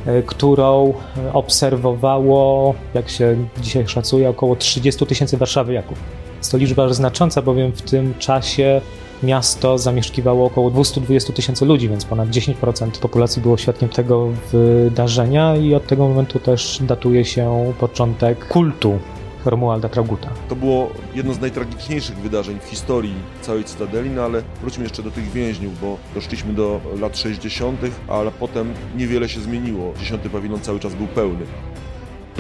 e, 0.06 0.22
którą 0.22 0.94
obserwowało, 1.32 2.74
jak 2.94 3.08
się 3.08 3.36
dzisiaj 3.60 3.88
szacuje, 3.88 4.28
około 4.28 4.56
30 4.56 5.06
tysięcy 5.06 5.36
warszawiaków. 5.36 5.98
Jest 6.40 6.52
to 6.52 6.58
liczba 6.58 6.92
znacząca, 6.92 7.42
bowiem 7.42 7.72
w 7.72 7.82
tym 7.82 8.14
czasie 8.18 8.80
miasto 9.22 9.78
zamieszkiwało 9.78 10.46
około 10.46 10.70
220 10.70 11.32
tysięcy 11.32 11.64
ludzi, 11.64 11.88
więc 11.88 12.04
ponad 12.04 12.28
10% 12.28 12.90
populacji 12.90 13.42
było 13.42 13.56
świadkiem 13.56 13.88
tego 13.88 14.28
wydarzenia 14.52 15.56
i 15.56 15.74
od 15.74 15.86
tego 15.86 16.08
momentu 16.08 16.38
też 16.38 16.78
datuje 16.82 17.24
się 17.24 17.72
początek 17.80 18.48
kultu 18.48 18.98
Romualda 19.44 19.88
Trauguta. 19.88 20.28
To 20.48 20.56
było 20.56 20.90
jedno 21.14 21.34
z 21.34 21.40
najtragiczniejszych 21.40 22.16
wydarzeń 22.16 22.58
w 22.60 22.64
historii 22.64 23.14
całej 23.42 23.64
Cytadeli, 23.64 24.10
no 24.10 24.22
ale 24.22 24.42
wróćmy 24.60 24.84
jeszcze 24.84 25.02
do 25.02 25.10
tych 25.10 25.32
więźniów, 25.32 25.80
bo 25.80 25.96
doszliśmy 26.14 26.52
do 26.52 26.80
lat 27.00 27.18
60., 27.18 27.80
ale 28.08 28.30
potem 28.30 28.74
niewiele 28.96 29.28
się 29.28 29.40
zmieniło. 29.40 29.92
Dziesiąty 29.98 30.30
pawilon 30.30 30.60
cały 30.60 30.80
czas 30.80 30.94
był 30.94 31.06
pełny. 31.06 31.46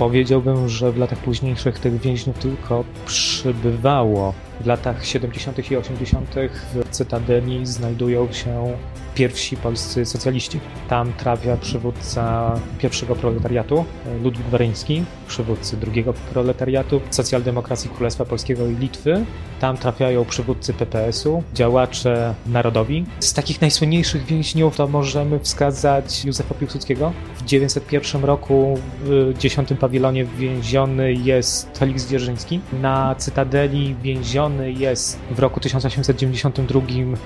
Powiedziałbym, 0.00 0.68
że 0.68 0.92
w 0.92 0.98
latach 0.98 1.18
późniejszych 1.18 1.78
tych 1.78 2.00
więźniów 2.00 2.38
tylko 2.38 2.84
przybywało. 3.06 4.34
W 4.60 4.66
latach 4.66 5.06
70. 5.06 5.70
i 5.70 5.76
80. 5.76 6.34
w 6.74 6.90
Cytadeli 6.90 7.66
znajdują 7.66 8.32
się 8.32 8.76
pierwsi 9.14 9.56
polscy 9.56 10.06
socjaliści. 10.06 10.60
Tam 10.88 11.12
trafia 11.12 11.56
przywódca 11.56 12.54
pierwszego 12.78 13.16
proletariatu, 13.16 13.84
Ludwik 14.22 14.46
Waryński, 14.46 15.04
przywódcy 15.28 15.76
drugiego 15.76 16.12
proletariatu, 16.12 17.00
socjaldemokracji 17.10 17.90
Królestwa 17.90 18.24
Polskiego 18.24 18.66
i 18.66 18.74
Litwy. 18.74 19.24
Tam 19.60 19.76
trafiają 19.76 20.24
przywódcy 20.24 20.74
PPS-u, 20.74 21.42
działacze 21.54 22.34
narodowi. 22.46 23.04
Z 23.20 23.32
takich 23.32 23.60
najsłynniejszych 23.60 24.24
więźniów 24.24 24.76
to 24.76 24.88
możemy 24.88 25.38
wskazać 25.38 26.24
Józefa 26.24 26.54
Piłsudskiego. 26.54 27.12
W 27.36 27.44
901 27.44 28.24
roku 28.24 28.78
w 29.04 29.34
10 29.38 29.68
pawilonie 29.80 30.24
więziony 30.24 31.12
jest 31.12 31.78
Felix 31.78 32.08
Dzierżyński. 32.08 32.60
Na 32.82 33.14
Cytadeli 33.14 33.96
więziony 34.02 34.49
jest 34.58 35.18
w 35.30 35.38
roku 35.38 35.60
1892 35.60 36.80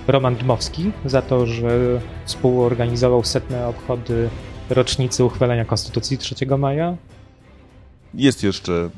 Roman 0.07 0.37
Dmowski 0.37 0.93
za 1.05 1.23
to, 1.23 1.47
że 1.47 2.01
współorganizował 2.25 3.25
setne 3.25 3.67
obchody 3.67 4.29
rocznicy 4.71 5.25
uchwalenia 5.25 5.65
Konstytucji 5.65 6.19
3 6.19 6.35
maja. 6.59 6.97
Jest 8.15 8.43
jeszcze, 8.43 8.91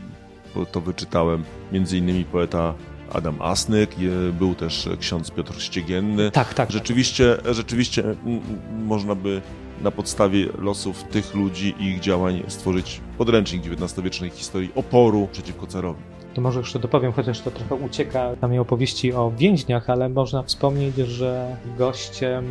bo 0.54 0.66
to 0.66 0.80
wyczytałem, 0.80 1.44
między 1.72 1.98
innymi 1.98 2.24
poeta 2.24 2.74
Adam 3.12 3.42
Asnyk, 3.42 3.90
był 4.38 4.54
też 4.54 4.88
ksiądz 5.00 5.30
Piotr 5.30 5.60
Ściegienny. 5.60 6.30
Tak, 6.30 6.54
tak. 6.54 6.70
Rzeczywiście, 6.70 7.36
rzeczywiście 7.50 8.02
mm, 8.02 8.18
mm, 8.24 8.84
można 8.86 9.14
by 9.14 9.42
na 9.80 9.90
podstawie 9.90 10.46
losów 10.58 11.04
tych 11.04 11.34
ludzi 11.34 11.74
i 11.78 11.84
ich 11.84 12.00
działań 12.00 12.42
stworzyć 12.48 13.00
podręcznik 13.18 13.62
XIX-wiecznej 13.66 14.30
historii 14.30 14.72
oporu 14.74 15.28
przeciwko 15.32 15.66
carowi. 15.66 16.15
To 16.36 16.42
może 16.42 16.60
jeszcze 16.60 16.78
dopowiem, 16.78 17.12
chociaż 17.12 17.40
to 17.40 17.50
trochę 17.50 17.74
ucieka 17.74 18.36
samej 18.40 18.58
opowieści 18.58 19.12
o 19.12 19.32
więźniach, 19.38 19.90
ale 19.90 20.08
można 20.08 20.42
wspomnieć, 20.42 20.96
że 20.96 21.56
gościem, 21.78 22.44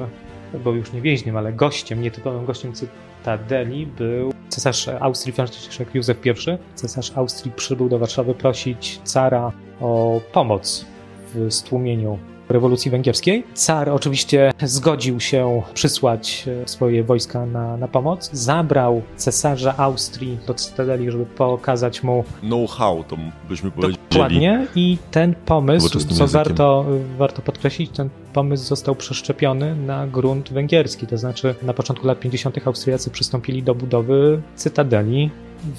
bo 0.64 0.72
już 0.72 0.94
nie 0.94 1.02
więźniem, 1.02 1.38
ale 1.38 1.54
gościem, 1.54 2.02
nietypowym 2.02 2.46
gościem 2.46 2.74
Cytadeli 2.74 3.88
był 3.88 4.34
cesarz 4.50 4.88
Austrii 4.88 5.34
Franciszek 5.34 5.96
Józef 5.96 6.26
I. 6.26 6.30
Cesarz 6.76 7.18
Austrii 7.18 7.52
przybył 7.52 7.90
do 7.90 8.00
Warszawy 8.00 8.34
prosić 8.34 9.00
cara 9.04 9.52
o 9.82 10.22
pomoc 10.32 10.86
w 11.34 11.54
stłumieniu 11.54 12.20
rewolucji 12.50 12.92
węgierskiej. 12.92 13.44
Car 13.54 13.90
oczywiście 13.90 14.52
zgodził 14.64 15.20
się 15.20 15.62
przysłać 15.74 16.46
e, 16.64 16.68
swoje 16.68 17.04
wojska 17.04 17.46
na, 17.46 17.78
na 17.78 17.88
pomoc. 17.88 18.30
Zabrał 18.34 19.02
cesarza 19.16 19.78
Austrii 19.78 20.38
do 20.48 20.54
Cytadeli, 20.54 21.12
żeby 21.12 21.26
pokazać 21.26 22.04
mu 22.04 22.24
Know-how, 22.42 23.04
to 23.04 23.18
byśmy 23.50 23.72
powiedzieli. 23.72 24.04
Dokładnie 24.10 24.68
i 24.76 24.98
ten 25.12 25.36
pomysł, 25.46 25.90
co 25.90 25.98
językiem. 26.00 26.28
warto, 26.28 26.86
warto 27.18 27.42
podkreślić, 27.42 27.92
ten 27.92 28.10
pomysł 28.34 28.66
został 28.66 28.96
przeszczepiony 28.96 29.76
na 29.76 30.08
grunt 30.08 30.54
węgierski, 30.54 31.08
to 31.08 31.18
znaczy 31.18 31.56
na 31.62 31.74
początku 31.74 32.08
lat 32.08 32.20
50. 32.20 32.68
Austriacy 32.68 33.10
przystąpili 33.10 33.64
do 33.64 33.76
budowy 33.76 34.42
cytadeli 34.56 35.30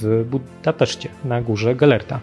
w 0.01 0.25
Budapeszcie, 0.31 1.09
na 1.25 1.43
górze 1.43 1.75
Galerta. 1.75 2.21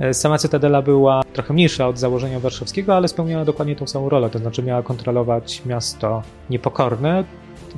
E, 0.00 0.14
Sama 0.14 0.38
cytadela 0.38 0.82
była 0.82 1.22
trochę 1.32 1.54
mniejsza 1.54 1.88
od 1.88 1.98
założenia 1.98 2.40
warszawskiego, 2.40 2.96
ale 2.96 3.08
spełniała 3.08 3.44
dokładnie 3.44 3.76
tą 3.76 3.86
samą 3.86 4.08
rolę, 4.08 4.30
to 4.30 4.38
znaczy 4.38 4.62
miała 4.62 4.82
kontrolować 4.82 5.62
miasto 5.66 6.22
niepokorne, 6.50 7.24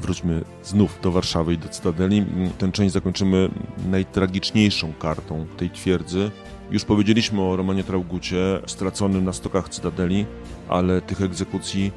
Wróćmy 0.00 0.44
znów 0.62 0.98
do 1.02 1.10
Warszawy 1.12 1.54
i 1.54 1.58
do 1.58 1.68
Cytadeli. 1.68 2.26
Tę 2.58 2.72
część 2.72 2.92
zakończymy 2.92 3.48
najtragiczniejszą 3.90 4.92
kartą 4.92 5.46
tej 5.56 5.70
twierdzy. 5.70 6.30
Już 6.70 6.84
powiedzieliśmy 6.84 7.42
o 7.42 7.56
Romanie 7.56 7.84
Traugucie, 7.84 8.60
straconym 8.66 9.24
na 9.24 9.32
stokach 9.32 9.68
Cytadeli, 9.68 10.26
ale 10.68 11.02
tych 11.02 11.22
egzekucji 11.22 11.92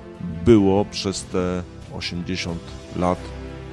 było 0.46 0.86
przez 0.86 1.24
te 1.24 1.64
80 1.94 2.60
lat 2.96 3.20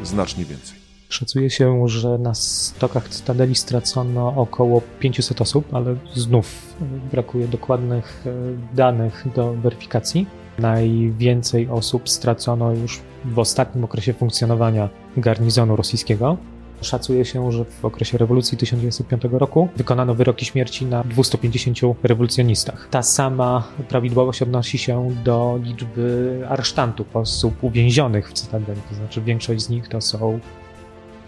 znacznie 0.02 0.45
więcej. 0.45 0.78
Szacuje 1.09 1.50
się, 1.50 1.88
że 1.88 2.19
na 2.19 2.35
stokach 2.35 3.09
Cytadeli 3.09 3.55
stracono 3.55 4.35
około 4.37 4.83
500 5.00 5.41
osób, 5.41 5.75
ale 5.75 5.97
znów 6.15 6.77
e, 6.81 7.11
brakuje 7.11 7.49
dokładnych 7.49 8.25
e, 8.27 8.77
danych 8.77 9.25
do 9.35 9.55
weryfikacji. 9.55 10.27
Najwięcej 10.59 11.69
osób 11.69 12.09
stracono 12.09 12.73
już 12.73 13.00
w 13.25 13.38
ostatnim 13.38 13.85
okresie 13.85 14.12
funkcjonowania 14.12 14.88
garnizonu 15.17 15.77
rosyjskiego. 15.77 16.37
Szacuje 16.81 17.25
się, 17.25 17.53
że 17.53 17.65
w 17.65 17.85
okresie 17.85 18.19
rewolucji 18.19 18.59
1905 18.59 19.23
roku 19.33 19.69
wykonano 19.77 20.15
wyroki 20.15 20.45
śmierci 20.45 20.87
na 20.87 21.05
250 21.05 21.79
rewolucjonistach. 22.03 22.88
Ta 22.91 23.03
sama 23.03 23.69
prawidłowość 23.88 24.43
odnosi 24.43 24.79
się 24.79 25.11
do 25.25 25.61
liczby 25.62 26.41
aresztantów, 26.49 27.17
osób 27.17 27.65
uwięzionych 27.65 28.31
w 28.31 28.33
Cytadeli, 28.33 28.81
to 28.88 28.95
znaczy 28.95 29.21
większość 29.21 29.61
z 29.62 29.69
nich 29.69 29.88
to 29.88 30.00
są 30.00 30.41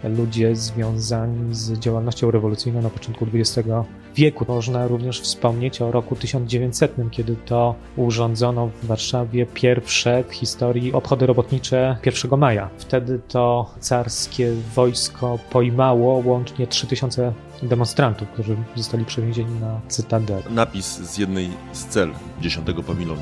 ludzie 0.03 0.55
związani 0.55 1.55
z 1.55 1.79
działalnością 1.79 2.31
rewolucyjną 2.31 2.81
na 2.81 2.89
początku 2.89 3.25
XX 3.33 3.69
wieku. 4.15 4.45
Można 4.47 4.87
również 4.87 5.21
wspomnieć 5.21 5.81
o 5.81 5.91
roku 5.91 6.15
1900, 6.15 6.95
kiedy 7.11 7.35
to 7.35 7.75
urządzono 7.95 8.67
w 8.67 8.85
Warszawie 8.85 9.45
pierwsze 9.45 10.23
w 10.23 10.33
historii 10.33 10.93
obchody 10.93 11.25
robotnicze 11.25 11.97
1 12.05 12.39
maja. 12.39 12.69
Wtedy 12.77 13.19
to 13.27 13.73
carskie 13.79 14.53
wojsko 14.75 15.39
pojmało 15.49 16.23
łącznie 16.25 16.67
3000 16.67 17.33
demonstrantów, 17.63 18.27
którzy 18.29 18.57
zostali 18.75 19.05
przewiezieni 19.05 19.59
na 19.59 19.81
Cytadelę. 19.87 20.41
Napis 20.49 20.97
z 20.97 21.17
jednej 21.17 21.49
z 21.73 21.85
cel 21.85 22.09
10 22.41 22.67
pawilonu. 22.87 23.21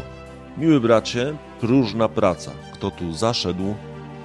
Miły 0.57 0.79
bracie, 0.79 1.33
próżna 1.59 2.09
praca. 2.09 2.51
Kto 2.73 2.91
tu 2.91 3.13
zaszedł, 3.13 3.75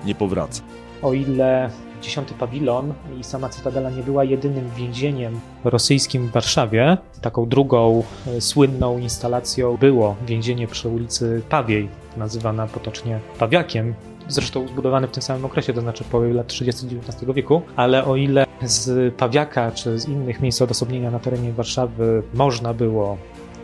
nie 0.05 0.14
powraca. 0.14 0.62
O 1.03 1.12
ile 1.12 1.71
dziesiąty 2.05 2.35
pawilon 2.35 2.95
i 3.21 3.25
sama 3.25 3.49
Cytadela 3.49 3.90
nie 3.90 4.03
była 4.03 4.25
jedynym 4.25 4.71
więzieniem 4.77 5.40
rosyjskim 5.64 6.29
w 6.29 6.31
Warszawie, 6.31 6.97
taką 7.21 7.49
drugą 7.49 8.03
e, 8.27 8.40
słynną 8.40 8.99
instalacją 8.99 9.77
było 9.77 10.17
więzienie 10.27 10.67
przy 10.67 10.88
ulicy 10.88 11.43
Pawiej, 11.49 11.88
nazywana 12.17 12.67
potocznie 12.67 13.21
Pawiakiem, 13.38 13.95
zresztą 14.29 14.69
zbudowane 14.69 15.09
w 15.09 15.11
tym 15.11 15.23
samym 15.23 15.45
okresie, 15.45 15.73
to 15.73 15.81
znaczy 15.81 16.05
połowie 16.05 16.33
lat 16.33 16.47
30 16.47 16.87
XIX 16.87 17.35
wieku, 17.35 17.62
ale 17.77 18.05
o 18.05 18.17
ile 18.17 18.47
z 18.62 19.14
Pawiaka 19.14 19.73
czy 19.73 19.99
z 19.99 20.09
innych 20.09 20.40
miejsc 20.40 20.62
odosobnienia 20.62 21.11
na 21.11 21.19
terenie 21.19 21.53
Warszawy 21.53 22.23
można 22.35 22.75
było 22.75 23.17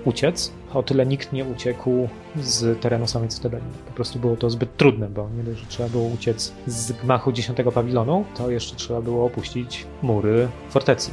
uciec, 0.05 0.53
o 0.75 0.83
tyle 0.83 1.07
nikt 1.07 1.33
nie 1.33 1.45
uciekł 1.45 2.09
z 2.37 2.81
terenu 2.81 3.07
samej 3.07 3.29
Cytadeli. 3.29 3.65
Po 3.87 3.93
prostu 3.93 4.19
było 4.19 4.37
to 4.37 4.51
zbyt 4.51 4.77
trudne, 4.77 5.09
bo 5.09 5.29
nie 5.37 5.43
dość, 5.43 5.61
że 5.61 5.67
trzeba 5.67 5.89
było 5.89 6.05
uciec 6.05 6.53
z 6.67 6.93
gmachu 6.93 7.33
10 7.33 7.59
pawilonu, 7.75 8.25
to 8.37 8.51
jeszcze 8.51 8.77
trzeba 8.77 9.01
było 9.01 9.27
opuścić 9.27 9.87
mury 10.03 10.49
fortecy. 10.71 11.11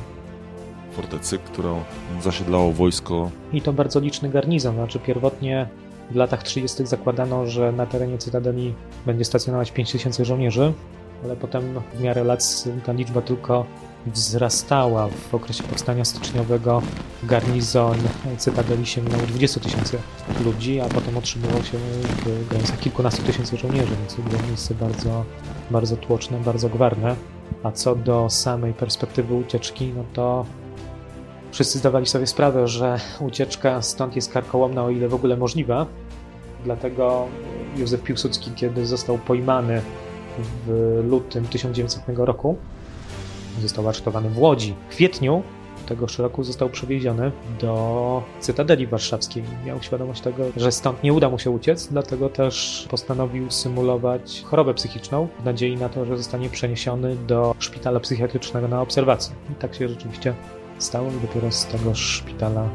Fortecy, 0.91 1.38
którą 1.38 1.84
zasiedlało 2.22 2.72
wojsko 2.72 3.32
I 3.54 3.62
to 3.62 3.74
bardzo 3.74 4.00
liczny 4.00 4.30
garnizon, 4.30 4.76
znaczy 4.76 5.00
pierwotnie 5.00 5.67
w 6.12 6.15
latach 6.15 6.43
30. 6.43 6.86
zakładano, 6.86 7.48
że 7.48 7.72
na 7.72 7.86
terenie 7.86 8.17
Cytadeli 8.17 8.74
będzie 9.06 9.26
stacjonować 9.26 9.72
5000 9.72 10.26
żołnierzy, 10.26 10.74
ale 11.24 11.36
potem 11.36 11.63
w 11.93 12.02
miarę 12.02 12.24
lat 12.24 12.63
ta 12.86 12.91
liczba 12.91 13.22
tylko 13.22 13.65
wzrastała. 14.08 15.08
W 15.08 15.36
okresie 15.36 15.63
powstania 15.63 16.06
styczniowego 16.06 16.82
garnizon 17.24 17.98
Cytadeli 18.38 18.86
sięgnął 18.86 19.22
20 19.22 19.60
tysięcy 19.60 19.98
ludzi, 20.46 20.80
a 20.80 20.86
potem 20.86 21.17
otrzymywał 21.17 21.63
się 21.63 21.78
w 22.26 22.48
granicach 22.48 22.80
kilkunastu 22.80 23.24
tysięcy 23.24 23.58
żołnierzy, 23.58 23.96
więc 24.00 24.15
to 24.15 24.22
było 24.22 24.41
miejsce 24.48 24.76
bardzo, 24.76 25.24
bardzo 25.72 25.98
tłoczne, 25.98 26.39
bardzo 26.39 26.70
gwarne. 26.70 27.15
A 27.63 27.72
co 27.72 27.96
do 27.96 28.30
samej 28.30 28.74
perspektywy 28.74 29.34
ucieczki, 29.34 29.93
no 29.98 30.04
to 30.13 30.46
wszyscy 31.52 31.80
zdawali 31.80 32.06
sobie 32.06 32.28
sprawę, 32.28 32.67
że 32.67 33.00
ucieczka 33.20 33.82
stąd 33.82 34.15
jest 34.15 34.32
karkołomna, 34.32 34.84
o 34.84 34.89
ile 34.89 35.08
w 35.08 35.13
ogóle 35.13 35.38
możliwa. 35.38 35.86
Dlatego 36.63 37.28
Józef 37.78 38.04
Piłsudski, 38.04 38.52
kiedy 38.52 38.86
został 38.86 39.17
pojmany 39.17 39.82
w 40.65 41.00
lutym 41.10 41.46
1900 41.46 42.04
roku, 42.17 42.58
został 43.62 43.88
aresztowany 43.88 44.30
w 44.30 44.39
Łodzi. 44.39 44.76
W 44.89 44.91
kwietniu 44.91 45.43
tegoż 45.86 46.20
roku 46.20 46.43
został 46.43 46.70
przewieziony 46.70 47.32
do 47.62 48.24
Cytadeli 48.39 48.88
Warszawskiej. 48.88 49.43
Miał 49.65 49.82
świadomość 49.82 50.22
tego, 50.22 50.43
że 50.58 50.72
stąd 50.72 51.04
nie 51.04 51.13
uda 51.13 51.30
mu 51.30 51.39
się 51.39 51.50
uciec, 51.50 51.88
dlatego 51.88 52.30
też 52.30 52.88
postanowił 52.89 53.52
symulować 53.52 54.43
chorobę 54.46 54.74
psychiczną 54.74 55.28
w 55.39 55.46
nadziei 55.46 55.76
na 55.76 55.89
to, 55.89 56.06
że 56.06 56.17
zostanie 56.17 56.50
przeniesiony 56.50 57.15
do 57.15 57.56
szpitala 57.60 58.00
psychiatrycznego 58.00 58.67
na 58.67 58.82
obserwację. 58.82 59.36
I 59.52 59.56
tak 59.56 59.76
się 59.76 59.89
rzeczywiście 59.89 60.34
stało 60.78 61.08
i 61.08 61.28
dopiero 61.28 61.52
z 61.52 61.65
tego 61.65 61.96
szpitala 61.96 62.70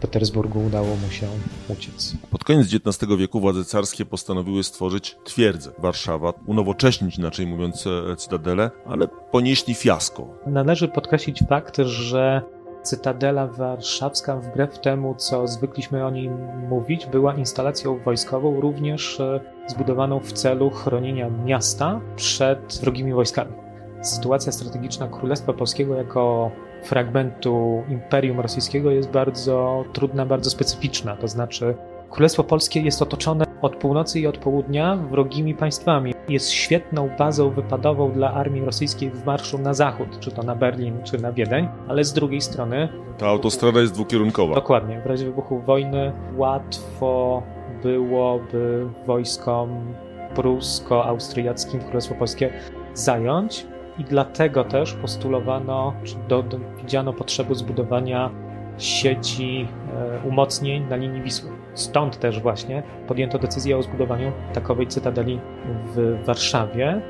Petersburgu 0.00 0.66
udało 0.66 0.96
mu 0.96 1.10
się 1.10 1.26
uciec. 1.68 2.14
Pod 2.30 2.44
koniec 2.44 2.66
XIX 2.74 3.12
wieku 3.18 3.40
władze 3.40 3.64
carskie 3.64 4.04
postanowiły 4.04 4.64
stworzyć 4.64 5.16
twierdzę 5.24 5.70
Warszawa, 5.78 6.32
unowocześnić 6.46 7.18
inaczej 7.18 7.46
mówiąc 7.46 7.86
e, 7.86 8.16
Cytadelę, 8.16 8.70
ale 8.86 9.08
ponieśli 9.08 9.74
fiasko. 9.74 10.28
Należy 10.46 10.88
podkreślić 10.88 11.42
fakt, 11.48 11.76
że 11.76 12.42
Cytadela 12.82 13.46
Warszawska, 13.46 14.36
wbrew 14.36 14.78
temu, 14.78 15.14
co 15.14 15.48
zwykliśmy 15.48 16.06
o 16.06 16.10
niej 16.10 16.30
mówić, 16.68 17.06
była 17.06 17.34
instalacją 17.34 17.98
wojskową, 17.98 18.60
również 18.60 19.20
e, 19.20 19.40
zbudowaną 19.66 20.20
w 20.20 20.32
celu 20.32 20.70
chronienia 20.70 21.30
miasta 21.30 22.00
przed 22.16 22.78
wrogimi 22.82 23.12
wojskami. 23.12 23.52
Sytuacja 24.02 24.52
strategiczna 24.52 25.08
Królestwa 25.08 25.52
Polskiego 25.52 25.94
jako 25.94 26.50
fragmentu 26.84 27.82
Imperium 27.88 28.40
Rosyjskiego 28.40 28.90
jest 28.90 29.10
bardzo 29.10 29.84
trudna, 29.92 30.26
bardzo 30.26 30.50
specyficzna. 30.50 31.16
To 31.16 31.28
znaczy, 31.28 31.74
Królestwo 32.10 32.44
Polskie 32.44 32.80
jest 32.80 33.02
otoczone 33.02 33.44
od 33.62 33.76
północy 33.76 34.20
i 34.20 34.26
od 34.26 34.38
południa 34.38 34.96
wrogimi 34.96 35.54
państwami. 35.54 36.14
Jest 36.28 36.50
świetną 36.50 37.10
bazą 37.18 37.50
wypadową 37.50 38.12
dla 38.12 38.32
armii 38.34 38.64
rosyjskiej 38.64 39.10
w 39.10 39.24
marszu 39.26 39.58
na 39.58 39.74
zachód, 39.74 40.08
czy 40.20 40.30
to 40.30 40.42
na 40.42 40.54
Berlin, 40.54 41.02
czy 41.04 41.18
na 41.18 41.32
Wiedeń, 41.32 41.68
ale 41.88 42.04
z 42.04 42.12
drugiej 42.12 42.40
strony, 42.40 42.88
Ta 43.18 43.26
autostrada 43.26 43.80
jest 43.80 43.94
dwukierunkowa. 43.94 44.54
dokładnie, 44.54 45.00
w 45.00 45.06
razie 45.06 45.26
wybuchu 45.26 45.60
wojny 45.60 46.12
łatwo 46.36 47.42
byłoby 47.82 48.86
wojskom 49.06 49.94
prusko-austriackim 50.34 51.80
Królestwo 51.80 52.14
Polskie 52.14 52.50
zająć. 52.94 53.66
I 53.98 54.04
dlatego 54.04 54.64
też 54.64 54.92
postulowano, 54.92 55.94
czy 56.04 56.14
do, 56.28 56.42
do, 56.42 56.58
widziano 56.76 57.12
potrzebę 57.12 57.54
zbudowania 57.54 58.30
sieci 58.78 59.68
e, 60.24 60.28
umocnień 60.28 60.86
na 60.88 60.96
linii 60.96 61.22
Wisły. 61.22 61.50
Stąd 61.74 62.18
też 62.18 62.40
właśnie 62.40 62.82
podjęto 63.08 63.38
decyzję 63.38 63.78
o 63.78 63.82
zbudowaniu 63.82 64.32
takowej 64.52 64.86
cytadeli 64.86 65.40
w 65.94 66.24
Warszawie. 66.26 67.00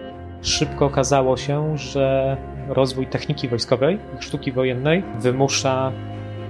Szybko 0.43 0.87
okazało 0.87 1.37
się, 1.37 1.79
że 1.79 2.37
rozwój 2.69 3.07
techniki 3.07 3.49
wojskowej 3.49 3.99
i 4.19 4.23
sztuki 4.23 4.53
wojennej 4.53 5.03
wymusza 5.21 5.93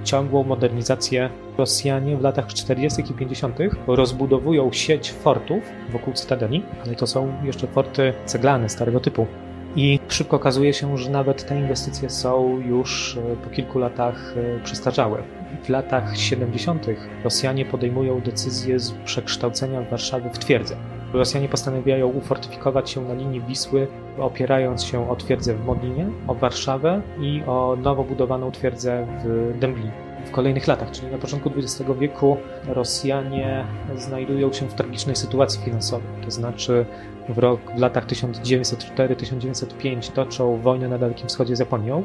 ciągłą 0.03 0.43
modernizację. 0.43 1.29
Rosjanie 1.57 2.17
w 2.17 2.21
latach 2.21 2.47
40. 2.47 3.01
i 3.01 3.13
50. 3.13 3.57
rozbudowują 3.87 4.71
sieć 4.71 5.11
fortów 5.11 5.63
wokół 5.89 6.13
cytadeli, 6.13 6.63
ale 6.85 6.95
to 6.95 7.07
są 7.07 7.33
jeszcze 7.43 7.67
forty 7.67 8.13
ceglane, 8.25 8.69
starego 8.69 8.99
typu. 8.99 9.27
I 9.75 9.99
szybko 10.07 10.35
okazuje 10.35 10.73
się, 10.73 10.97
że 10.97 11.09
nawet 11.09 11.45
te 11.45 11.59
inwestycje 11.59 12.09
są 12.09 12.59
już 12.59 13.17
e, 13.17 13.35
po 13.35 13.49
kilku 13.49 13.79
latach 13.79 14.33
e, 14.37 14.63
przestarzałe. 14.63 15.23
W 15.63 15.69
latach 15.69 16.17
70. 16.17 16.87
Rosjanie 17.23 17.65
podejmują 17.65 18.21
decyzję 18.21 18.79
z 18.79 18.91
przekształcenia 18.91 19.81
Warszawy 19.81 20.29
w 20.29 20.39
twierdzę. 20.39 20.75
Rosjanie 21.13 21.49
postanawiają 21.49 22.07
ufortyfikować 22.07 22.89
się 22.89 23.01
na 23.01 23.13
linii 23.13 23.41
Wisły, 23.41 23.87
opierając 24.19 24.83
się 24.83 25.09
o 25.09 25.15
twierdzę 25.15 25.53
w 25.53 25.65
Modlinie, 25.65 26.07
o 26.27 26.35
Warszawę 26.35 27.01
i 27.21 27.43
o 27.47 27.77
nowo 27.81 28.03
budowaną 28.03 28.51
twierdzę 28.51 29.07
w 29.23 29.59
Dęblinie. 29.59 30.08
W 30.25 30.31
kolejnych 30.31 30.67
latach, 30.67 30.91
czyli 30.91 31.11
na 31.11 31.17
początku 31.17 31.51
XX 31.57 31.83
wieku, 31.99 32.37
Rosjanie 32.67 33.65
znajdują 33.95 34.53
się 34.53 34.69
w 34.69 34.73
tragicznej 34.73 35.15
sytuacji 35.15 35.61
finansowej. 35.61 36.07
To 36.25 36.31
znaczy, 36.31 36.85
w, 37.29 37.37
rok, 37.37 37.59
w 37.75 37.79
latach 37.79 38.07
1904-1905 38.07 40.11
toczą 40.11 40.57
wojnę 40.57 40.87
na 40.87 40.97
Dalekim 40.97 41.27
Wschodzie 41.27 41.55
z 41.55 41.59
Japonią, 41.59 42.03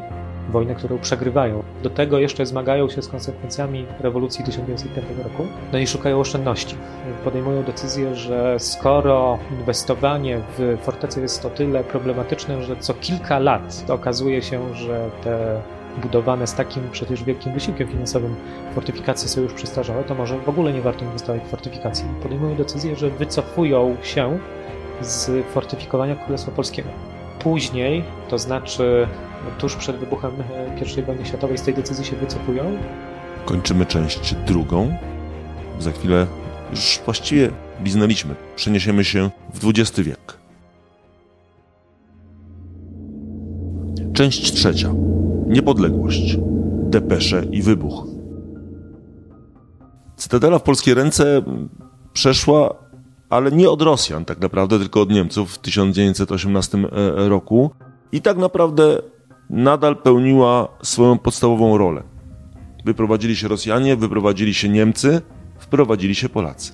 wojnę, 0.50 0.74
którą 0.74 0.98
przegrywają. 0.98 1.62
Do 1.82 1.90
tego 1.90 2.18
jeszcze 2.18 2.46
zmagają 2.46 2.88
się 2.88 3.02
z 3.02 3.08
konsekwencjami 3.08 3.86
rewolucji 4.00 4.44
1905 4.44 5.06
roku, 5.24 5.46
no 5.72 5.78
i 5.78 5.86
szukają 5.86 6.20
oszczędności. 6.20 6.76
Podejmują 7.24 7.62
decyzję, 7.62 8.14
że 8.14 8.56
skoro 8.58 9.38
inwestowanie 9.50 10.40
w 10.58 10.78
fortecę 10.82 11.20
jest 11.20 11.42
to 11.42 11.50
tyle 11.50 11.84
problematyczne, 11.84 12.62
że 12.62 12.76
co 12.76 12.94
kilka 12.94 13.38
lat 13.38 13.84
okazuje 13.88 14.42
się, 14.42 14.74
że 14.74 15.10
te 15.22 15.60
budowane 16.02 16.46
z 16.46 16.54
takim 16.54 16.90
przecież 16.90 17.24
wielkim 17.24 17.52
wysiłkiem 17.52 17.88
finansowym 17.88 18.36
fortyfikacje 18.74 19.28
są 19.28 19.40
już 19.40 19.52
przestarzałe, 19.52 20.04
to 20.04 20.14
może 20.14 20.38
w 20.38 20.48
ogóle 20.48 20.72
nie 20.72 20.80
warto 20.80 21.04
inwestować 21.04 21.42
w 21.42 21.48
fortyfikacje. 21.48 22.04
Podejmują 22.22 22.54
decyzję, 22.54 22.96
że 22.96 23.10
wycofują 23.10 23.96
się 24.02 24.38
z 25.00 25.46
fortyfikowania 25.46 26.16
Królestwa 26.16 26.50
Polskiego. 26.50 26.88
Później, 27.38 28.04
to 28.28 28.38
znaczy 28.38 29.08
tuż 29.58 29.76
przed 29.76 29.96
wybuchem 29.96 30.32
e, 30.80 31.00
I 31.00 31.02
wojny 31.02 31.26
światowej, 31.26 31.58
z 31.58 31.62
tej 31.62 31.74
decyzji 31.74 32.04
się 32.04 32.16
wycofują. 32.16 32.78
Kończymy 33.44 33.86
część 33.86 34.34
drugą. 34.34 34.96
Za 35.78 35.92
chwilę 35.92 36.26
już 36.70 37.00
właściwie 37.04 37.50
bliznęliśmy. 37.80 38.34
Przeniesiemy 38.56 39.04
się 39.04 39.30
w 39.54 39.68
XX 39.68 40.00
wiek. 40.00 40.38
Część 44.12 44.52
trzecia. 44.52 44.94
Niepodległość. 45.46 46.38
Depesze 46.90 47.44
i 47.50 47.62
wybuch. 47.62 48.06
Cytadela 50.16 50.58
w 50.58 50.62
polskie 50.62 50.94
ręce 50.94 51.42
przeszła 52.12 52.84
ale 53.34 53.52
nie 53.52 53.70
od 53.70 53.82
Rosjan 53.82 54.24
tak 54.24 54.40
naprawdę, 54.40 54.78
tylko 54.78 55.00
od 55.00 55.10
Niemców 55.10 55.52
w 55.52 55.58
1918 55.58 56.78
e, 56.78 57.28
roku 57.28 57.70
i 58.12 58.20
tak 58.20 58.36
naprawdę 58.36 59.02
nadal 59.50 59.96
pełniła 59.96 60.68
swoją 60.82 61.18
podstawową 61.18 61.78
rolę. 61.78 62.02
Wyprowadzili 62.84 63.36
się 63.36 63.48
Rosjanie, 63.48 63.96
wyprowadzili 63.96 64.54
się 64.54 64.68
Niemcy, 64.68 65.20
wprowadzili 65.58 66.14
się 66.14 66.28
Polacy, 66.28 66.72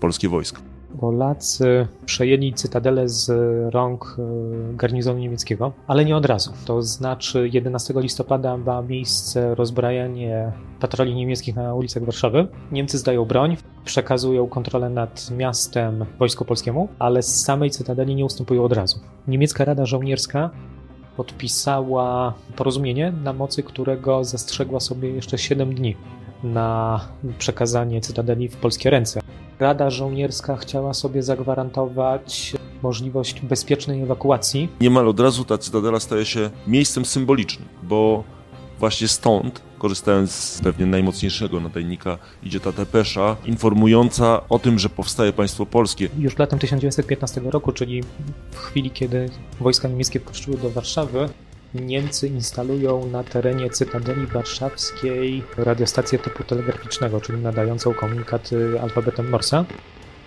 polskie 0.00 0.28
wojsko. 0.28 0.60
Polacy 1.00 1.86
przejęli 2.06 2.52
cytadelę 2.52 3.08
z 3.08 3.30
rąk 3.74 4.16
e, 4.18 4.76
garnizonu 4.76 5.18
niemieckiego, 5.18 5.72
ale 5.86 6.04
nie 6.04 6.16
od 6.16 6.26
razu. 6.26 6.52
To 6.64 6.82
znaczy 6.82 7.50
11 7.52 7.94
listopada 7.96 8.56
ma 8.56 8.82
miejsce 8.82 9.54
rozbrajanie 9.54 10.52
patroli 10.80 11.14
niemieckich 11.14 11.56
na 11.56 11.74
ulicach 11.74 12.04
Warszawy. 12.04 12.46
Niemcy 12.72 12.98
zdają 12.98 13.24
broń, 13.24 13.56
przekazują 13.84 14.46
kontrolę 14.46 14.90
nad 14.90 15.30
miastem 15.30 16.04
wojsku 16.18 16.44
polskiemu, 16.44 16.88
ale 16.98 17.22
z 17.22 17.44
samej 17.44 17.70
cytadeli 17.70 18.14
nie 18.14 18.24
ustępują 18.24 18.64
od 18.64 18.72
razu. 18.72 19.00
Niemiecka 19.28 19.64
Rada 19.64 19.86
Żołnierska 19.86 20.50
podpisała 21.16 22.34
porozumienie, 22.56 23.12
na 23.24 23.32
mocy 23.32 23.62
którego 23.62 24.24
zastrzegła 24.24 24.80
sobie 24.80 25.10
jeszcze 25.10 25.38
7 25.38 25.74
dni 25.74 25.96
na 26.44 27.00
przekazanie 27.38 28.00
cytadeli 28.00 28.48
w 28.48 28.56
polskie 28.56 28.90
ręce. 28.90 29.20
Rada 29.60 29.90
Żołnierska 29.90 30.56
chciała 30.56 30.94
sobie 30.94 31.22
zagwarantować 31.22 32.54
możliwość 32.82 33.40
bezpiecznej 33.40 34.02
ewakuacji. 34.02 34.68
Niemal 34.80 35.08
od 35.08 35.20
razu 35.20 35.44
ta 35.44 35.58
cytadela 35.58 36.00
staje 36.00 36.24
się 36.24 36.50
miejscem 36.66 37.04
symbolicznym, 37.04 37.68
bo 37.82 38.24
właśnie 38.78 39.08
stąd, 39.08 39.62
korzystając 39.78 40.30
z 40.30 40.60
pewnie 40.60 40.86
najmocniejszego 40.86 41.60
nadajnika, 41.60 42.18
idzie 42.42 42.60
ta 42.60 42.72
depesza 42.72 43.36
informująca 43.44 44.48
o 44.48 44.58
tym, 44.58 44.78
że 44.78 44.88
powstaje 44.88 45.32
państwo 45.32 45.66
polskie. 45.66 46.08
Już 46.18 46.38
latem 46.38 46.58
1915 46.58 47.40
roku, 47.40 47.72
czyli 47.72 48.02
w 48.50 48.56
chwili, 48.56 48.90
kiedy 48.90 49.30
wojska 49.60 49.88
niemieckie 49.88 50.20
wkroczyły 50.20 50.56
do 50.56 50.70
Warszawy, 50.70 51.28
Niemcy 51.76 52.28
instalują 52.28 53.06
na 53.06 53.24
terenie 53.24 53.70
Cytadeli 53.70 54.26
Warszawskiej 54.26 55.42
radiostację 55.56 56.18
typu 56.18 56.44
telegraficznego, 56.44 57.20
czyli 57.20 57.38
nadającą 57.38 57.94
komunikaty 57.94 58.80
alfabetem 58.80 59.30
Morsa. 59.30 59.64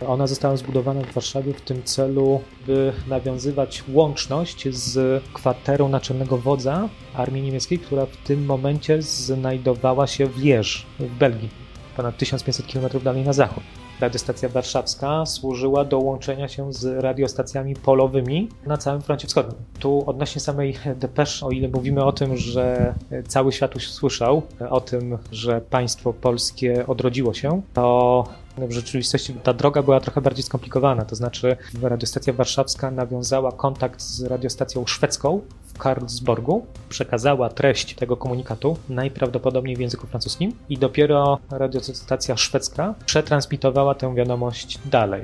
Ona 0.08 0.28
została 0.28 0.58
zbudowana 0.58 1.02
w 1.02 1.14
Warszawie 1.14 1.54
w 1.54 1.62
tym 1.62 1.84
celu, 1.84 2.42
by 2.68 2.94
nawiązywać 3.08 3.84
łączność 3.94 4.76
z 4.76 5.24
kwaterą 5.34 5.90
naczelnego 5.90 6.38
wodza 6.38 6.90
armii 7.14 7.42
niemieckiej, 7.42 7.80
która 7.80 8.06
w 8.06 8.18
tym 8.18 8.46
momencie 8.46 9.02
znajdowała 9.02 10.08
się 10.08 10.26
w 10.26 10.38
Lierz 10.38 10.86
w 11.00 11.18
Belgii, 11.18 11.50
ponad 11.98 12.18
1500 12.18 12.74
km 12.74 13.04
dalej 13.04 13.24
na 13.24 13.34
zachód 13.34 13.64
radiostacja 14.00 14.50
warszawska 14.50 15.26
służyła 15.26 15.86
do 15.86 16.00
łączenia 16.00 16.48
się 16.48 16.74
z 16.74 17.04
radiostacjami 17.04 17.76
polowymi 17.76 18.50
na 18.66 18.78
całym 18.78 19.02
froncie 19.02 19.28
wschodnim. 19.28 19.58
Tu 19.80 20.04
odnośnie 20.10 20.42
samej 20.42 20.76
depesz, 20.96 21.44
o 21.44 21.50
ile 21.50 21.68
mówimy 21.68 22.04
o 22.04 22.12
tym, 22.12 22.38
że 22.38 22.94
cały 23.28 23.52
świat 23.52 23.76
już 23.76 23.92
słyszał 23.92 24.42
o 24.70 24.82
tym, 24.82 25.18
że 25.32 25.62
państwo 25.62 26.14
polskie 26.14 26.88
odrodziło 26.88 27.34
się, 27.34 27.62
to 27.74 28.24
w 28.58 28.72
rzeczywistości 28.72 29.34
ta 29.34 29.54
droga 29.54 29.84
była 29.84 30.00
trochę 30.00 30.22
bardziej 30.22 30.44
skomplikowana. 30.44 31.06
To 31.06 31.16
znaczy, 31.16 31.58
radiostacja 31.82 32.34
warszawska 32.34 32.92
nawiązała 32.92 33.52
kontakt 33.52 34.02
z 34.02 34.24
radiostacją 34.24 34.86
szwedzką 34.86 35.42
Karlsborgu, 35.80 36.66
przekazała 36.90 37.50
treść 37.50 37.96
tego 37.96 38.18
komunikatu 38.18 38.78
najprawdopodobniej 38.90 39.76
w 39.76 39.80
języku 39.80 40.08
francuskim 40.08 40.54
i 40.70 40.78
dopiero 40.78 41.40
radiostacja 41.52 42.38
szwedzka 42.38 42.96
przetransmitowała 43.06 43.96
tę 43.96 44.16
wiadomość 44.16 44.80
dalej. 44.86 45.24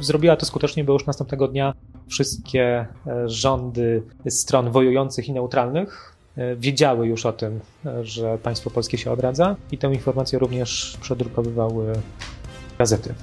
Zrobiła 0.00 0.36
to 0.36 0.46
skutecznie, 0.46 0.84
bo 0.84 0.92
już 0.92 1.06
następnego 1.06 1.48
dnia 1.48 1.74
wszystkie 2.08 2.86
e, 3.06 3.28
rządy 3.28 4.02
stron 4.28 4.70
wojujących 4.70 5.28
i 5.28 5.32
neutralnych 5.32 6.14
e, 6.36 6.56
wiedziały 6.56 7.06
już 7.06 7.26
o 7.26 7.32
tym, 7.32 7.60
e, 7.86 8.04
że 8.04 8.38
państwo 8.38 8.70
polskie 8.70 8.98
się 8.98 9.12
odradza 9.12 9.56
i 9.72 9.78
tę 9.78 9.92
informację 9.92 10.38
również 10.38 10.98
przedrukowywały 11.00 11.92
gazety. 12.78 13.14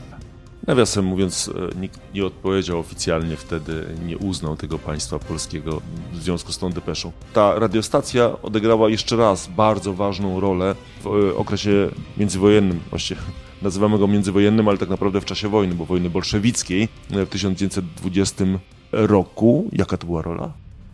Nawiasem 0.67 1.05
mówiąc, 1.05 1.51
e, 1.75 1.79
nikt 1.79 1.99
nie 2.13 2.25
odpowiedział 2.25 2.79
oficjalnie 2.79 3.35
wtedy, 3.35 3.85
nie 4.05 4.17
uznał 4.17 4.55
tego 4.55 4.79
państwa 4.79 5.19
polskiego 5.19 5.81
w 6.13 6.23
związku 6.23 6.51
z 6.51 6.57
tą 6.57 6.69
depeszą. 6.69 7.11
Ta 7.33 7.59
radiostacja 7.59 8.41
odegrała 8.41 8.89
jeszcze 8.89 9.15
raz 9.15 9.47
bardzo 9.47 9.93
ważną 9.93 10.39
rolę 10.39 10.75
w 11.03 11.07
e, 11.07 11.35
okresie 11.37 11.89
międzywojennym, 12.17 12.79
właściwie 12.89 13.21
nazywamy 13.61 13.99
go 13.99 14.07
międzywojennym, 14.07 14.67
ale 14.67 14.77
tak 14.77 14.89
naprawdę 14.89 15.21
w 15.21 15.25
czasie 15.25 15.49
wojny, 15.49 15.75
bo 15.75 15.85
wojny 15.85 16.09
bolszewickiej 16.09 16.87
w 17.09 17.29
1920 17.29 18.45
roku. 18.91 19.69
Jaka 19.71 19.97
to 19.97 20.05
była 20.07 20.21
rola? 20.21 20.53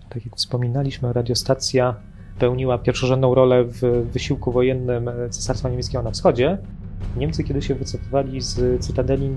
Tak 0.09 0.25
jak 0.25 0.35
wspominaliśmy, 0.35 1.13
radiostacja 1.13 1.95
pełniła 2.39 2.77
pierwszorzędną 2.77 3.35
rolę 3.35 3.63
w 3.63 4.09
wysiłku 4.13 4.51
wojennym 4.51 5.09
Cesarstwa 5.29 5.69
Niemieckiego 5.69 6.03
na 6.03 6.11
wschodzie, 6.11 6.57
Niemcy, 7.17 7.43
kiedy 7.43 7.61
się 7.61 7.75
wycofywali 7.75 8.41
z 8.41 8.81
Cytadeli, 8.85 9.29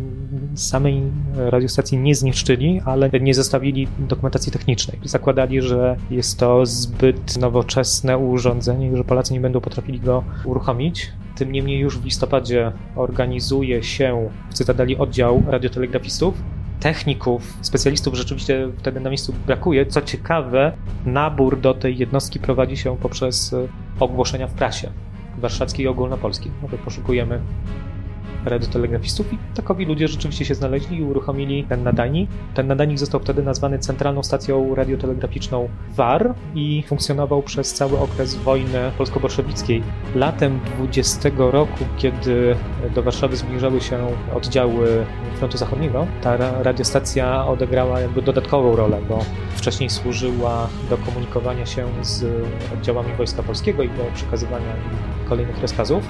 samej 0.54 1.02
radiostacji 1.36 1.98
nie 1.98 2.14
zniszczyli, 2.14 2.80
ale 2.84 3.10
nie 3.20 3.34
zostawili 3.34 3.88
dokumentacji 3.98 4.52
technicznej. 4.52 4.98
Zakładali, 5.04 5.62
że 5.62 5.96
jest 6.10 6.38
to 6.38 6.66
zbyt 6.66 7.36
nowoczesne 7.36 8.18
urządzenie 8.18 8.90
i 8.90 8.96
że 8.96 9.04
Polacy 9.04 9.32
nie 9.32 9.40
będą 9.40 9.60
potrafili 9.60 10.00
go 10.00 10.24
uruchomić. 10.44 11.12
Tym 11.36 11.52
niemniej 11.52 11.78
już 11.78 11.98
w 11.98 12.04
listopadzie 12.04 12.72
organizuje 12.96 13.82
się 13.82 14.30
w 14.50 14.54
Cytadeli 14.54 14.96
oddział 14.96 15.42
radiotelegrafistów, 15.46 16.34
techników, 16.80 17.58
specjalistów 17.60 18.14
rzeczywiście 18.14 18.68
wtedy 18.78 19.00
na 19.00 19.10
miejscu 19.10 19.34
brakuje. 19.46 19.86
Co 19.86 20.02
ciekawe, 20.02 20.72
nabór 21.06 21.60
do 21.60 21.74
tej 21.74 21.98
jednostki 21.98 22.38
prowadzi 22.38 22.76
się 22.76 22.96
poprzez 22.96 23.54
ogłoszenia 24.00 24.46
w 24.46 24.54
prasie 24.54 24.90
warszawskiej 25.38 25.84
i 25.84 25.88
ogólnopolskiej. 25.88 26.52
No 26.62 26.68
poszukujemy 26.84 27.40
radiotelegrafistów 28.46 29.32
i 29.32 29.38
takowi 29.54 29.86
ludzie 29.86 30.08
rzeczywiście 30.08 30.44
się 30.44 30.54
znaleźli 30.54 30.96
i 30.98 31.02
uruchomili 31.02 31.64
ten 31.64 31.82
nadajnik. 31.82 32.30
Ten 32.54 32.66
nadajnik 32.66 32.98
został 32.98 33.20
wtedy 33.20 33.42
nazwany 33.42 33.78
Centralną 33.78 34.22
Stacją 34.22 34.74
Radiotelegraficzną 34.74 35.68
WAR 35.96 36.34
i 36.54 36.84
funkcjonował 36.86 37.42
przez 37.42 37.74
cały 37.74 37.98
okres 37.98 38.34
wojny 38.34 38.90
polsko-bolszewickiej. 38.98 39.82
Latem 40.14 40.60
20 40.76 41.30
roku, 41.38 41.84
kiedy 41.96 42.56
do 42.94 43.02
Warszawy 43.02 43.36
zbliżały 43.36 43.80
się 43.80 43.98
oddziały 44.34 45.04
frontu 45.36 45.58
zachodniego, 45.58 46.06
ta 46.22 46.36
radiostacja 46.62 47.46
odegrała 47.46 48.00
jakby 48.00 48.22
dodatkową 48.22 48.76
rolę, 48.76 48.98
bo 49.08 49.18
wcześniej 49.56 49.90
służyła 49.90 50.68
do 50.90 50.96
komunikowania 50.96 51.66
się 51.66 51.86
z 52.02 52.24
oddziałami 52.74 53.12
Wojska 53.18 53.42
Polskiego 53.42 53.82
i 53.82 53.88
do 53.88 54.04
przekazywania 54.14 54.76
im 54.76 55.28
kolejnych 55.28 55.62
rozkazów 55.62 56.04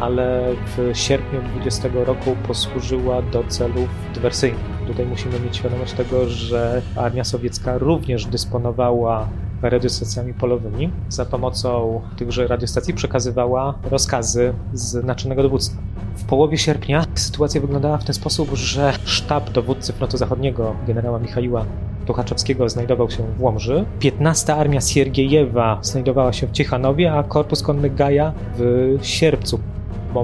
ale 0.00 0.54
w 0.76 0.96
sierpniu 0.98 1.40
20 1.42 1.88
roku 1.94 2.36
posłużyła 2.46 3.22
do 3.22 3.44
celów 3.44 3.88
dywersyjnych. 4.14 4.76
Tutaj 4.86 5.06
musimy 5.06 5.40
mieć 5.40 5.56
świadomość 5.56 5.92
tego, 5.92 6.28
że 6.28 6.82
armia 6.96 7.24
sowiecka 7.24 7.78
również 7.78 8.26
dysponowała 8.26 9.28
radiostacjami 9.62 10.34
polowymi. 10.34 10.90
Za 11.08 11.24
pomocą 11.24 12.00
tychże 12.16 12.46
radiostacji 12.46 12.94
przekazywała 12.94 13.74
rozkazy 13.90 14.52
z 14.72 15.04
naczelnego 15.04 15.42
dowództwa. 15.42 15.82
W 16.16 16.24
połowie 16.24 16.58
sierpnia 16.58 17.04
sytuacja 17.14 17.60
wyglądała 17.60 17.98
w 17.98 18.04
ten 18.04 18.14
sposób, 18.14 18.50
że 18.54 18.92
sztab 19.04 19.50
dowódcy 19.50 19.92
frontu 19.92 20.16
zachodniego 20.16 20.76
generała 20.86 21.18
Michaiła 21.18 21.64
Tuchaczewskiego 22.06 22.68
znajdował 22.68 23.10
się 23.10 23.22
w 23.38 23.42
Łomży. 23.42 23.84
15 23.98 24.54
armia 24.54 24.80
Siergiejewa 24.80 25.78
znajdowała 25.82 26.32
się 26.32 26.46
w 26.46 26.50
Ciechanowie, 26.52 27.12
a 27.12 27.22
korpus 27.22 27.62
konny 27.62 27.90
Gaja 27.90 28.32
w 28.58 28.98
Sierpcu 29.02 29.60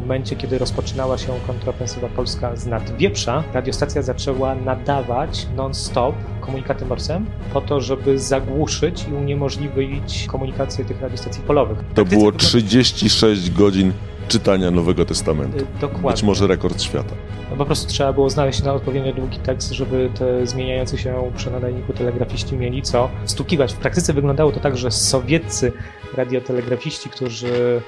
momencie, 0.01 0.37
kiedy 0.37 0.59
rozpoczynała 0.59 1.19
się 1.19 1.33
kontrofensywa 1.47 2.09
polska 2.09 2.57
z 2.57 2.67
nad 2.67 2.97
Wieprza, 2.97 3.45
radiostacja 3.55 4.03
zaczęła 4.03 4.55
nadawać 4.55 5.47
non-stop 5.57 6.15
komunikaty 6.41 6.87
morsem 6.87 7.27
po 7.53 7.61
to, 7.61 7.81
żeby 7.81 8.19
zagłuszyć 8.19 9.07
i 9.09 9.15
uniemożliwić 9.15 10.27
komunikację 10.27 10.85
tych 10.85 11.01
radiostacji 11.01 11.43
polowych. 11.43 11.79
To 11.95 12.05
było 12.05 12.33
36 12.33 13.51
godzin 13.51 13.93
czytania 14.29 14.71
Nowego 14.71 15.05
Testamentu. 15.05 15.59
Y, 15.59 15.67
dokładnie. 15.81 16.11
Być 16.11 16.23
może 16.23 16.47
rekord 16.47 16.83
świata. 16.83 17.15
No 17.51 17.57
po 17.57 17.67
prostu 17.67 17.89
trzeba 17.89 18.13
było 18.13 18.31
znaleźć 18.31 18.63
na 18.63 18.73
odpowiednio 18.73 19.13
długi 19.13 19.39
tekst, 19.39 19.73
żeby 19.73 20.11
te 20.15 20.47
zmieniające 20.47 20.99
się 20.99 21.33
przy 21.37 21.51
nadajniku 21.51 21.93
telegrafiści 21.93 22.57
mieli 22.57 22.83
co 22.83 23.09
stukiwać. 23.25 23.73
W 23.73 23.77
praktyce 23.77 24.13
wyglądało 24.13 24.53
to 24.53 24.61
tak, 24.61 24.77
że 24.77 24.91
sowieccy 24.91 25.73
radiotelegrafiści, 26.15 27.11
którzy 27.11 27.83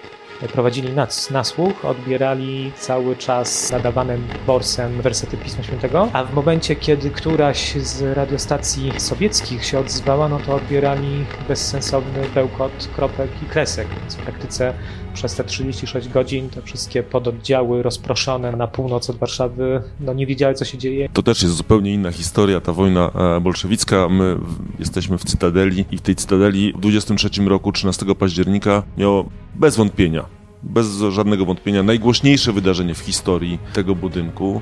prowadzili 0.53 0.93
nas, 0.93 1.31
nasłuch, 1.31 1.85
odbierali 1.85 2.73
cały 2.77 3.17
czas 3.17 3.69
zadawanym 3.69 4.25
borsem 4.47 5.03
wersety 5.03 5.37
Pisma 5.37 5.65
Świętego, 5.65 6.09
a 6.13 6.25
w 6.25 6.35
momencie, 6.35 6.77
kiedy 6.77 7.11
któraś 7.11 7.75
z 7.75 8.17
radiostacji 8.17 8.93
sowieckich 8.99 9.65
się 9.65 9.79
odzwała, 9.79 10.29
no 10.29 10.39
to 10.39 10.55
odbierali 10.55 11.25
bezsensowny 11.49 12.29
bełkot 12.35 12.89
kropek 12.97 13.31
i 13.43 13.47
kresek, 13.47 13.89
więc 14.01 14.15
w 14.15 14.19
praktyce 14.19 14.75
przez 15.15 15.35
te 15.35 15.45
36 15.45 16.09
godzin 16.09 16.51
te 16.51 16.63
wszystkie 16.63 17.03
pododdziały 17.03 17.83
rozproszone 17.83 18.53
na 18.53 18.67
północ 18.67 19.11
od 19.11 19.17
Warszawy 19.17 19.83
no 20.01 20.13
nie 20.13 20.27
wiedziały, 20.27 20.55
co 20.55 20.65
się 20.65 20.79
dzieje. 20.79 21.09
To 21.13 21.23
też 21.23 21.43
jest 21.43 21.55
zupełnie 21.55 21.95
inna 21.95 22.13
historia, 22.13 22.61
ta 22.61 22.73
wojna 22.73 23.11
e, 23.37 23.41
bolszewicka. 23.41 24.09
My 24.09 24.37
jesteśmy 24.79 25.19
w 25.19 25.25
Cytadeli 25.25 25.85
i 25.91 25.97
w 25.97 26.01
tej 26.01 26.17
Cytadeli 26.17 26.73
w 26.73 26.81
23 26.81 27.29
roku, 27.45 27.73
13 27.73 28.07
października 28.15 28.83
miało 28.99 29.25
bez 29.55 29.77
wątpienia, 29.77 30.25
bez 30.63 30.87
żadnego 31.11 31.45
wątpienia 31.45 31.83
najgłośniejsze 31.83 32.53
wydarzenie 32.53 32.95
w 32.95 32.99
historii 32.99 33.59
tego 33.73 33.95
budynku. 33.95 34.61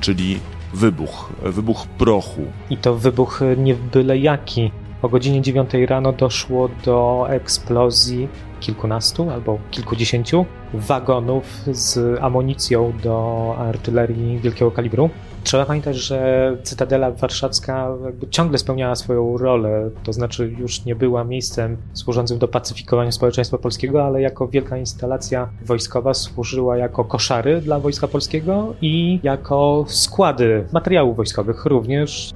Czyli 0.00 0.38
wybuch, 0.74 1.32
wybuch 1.42 1.86
prochu. 1.86 2.42
I 2.70 2.76
to 2.76 2.94
wybuch 2.94 3.40
nie 3.56 3.74
byle 3.74 4.18
jaki. 4.18 4.70
O 5.02 5.08
godzinie 5.08 5.42
9 5.42 5.70
rano 5.88 6.12
doszło 6.12 6.68
do 6.84 7.26
eksplozji 7.28 8.28
kilkunastu 8.60 9.30
albo 9.30 9.58
kilkudziesięciu 9.70 10.46
wagonów 10.74 11.44
z 11.66 12.18
amunicją 12.22 12.92
do 13.02 13.54
artylerii 13.58 14.38
wielkiego 14.38 14.70
kalibru. 14.70 15.10
Trzeba 15.48 15.66
pamiętać, 15.66 15.96
że 15.96 16.56
Cytadela 16.62 17.10
Warszawska 17.10 17.88
ciągle 18.30 18.58
spełniała 18.58 18.96
swoją 18.96 19.38
rolę, 19.38 19.90
to 20.04 20.12
znaczy 20.12 20.54
już 20.58 20.84
nie 20.84 20.96
była 20.96 21.24
miejscem 21.24 21.76
służącym 21.92 22.38
do 22.38 22.48
pacyfikowania 22.48 23.12
społeczeństwa 23.12 23.58
polskiego, 23.58 24.04
ale 24.04 24.22
jako 24.22 24.48
wielka 24.48 24.76
instalacja 24.76 25.48
wojskowa 25.62 26.14
służyła 26.14 26.76
jako 26.76 27.04
koszary 27.04 27.60
dla 27.60 27.78
Wojska 27.78 28.08
Polskiego 28.08 28.74
i 28.82 29.20
jako 29.22 29.84
składy 29.88 30.66
materiałów 30.72 31.16
wojskowych, 31.16 31.64
również 31.66 32.30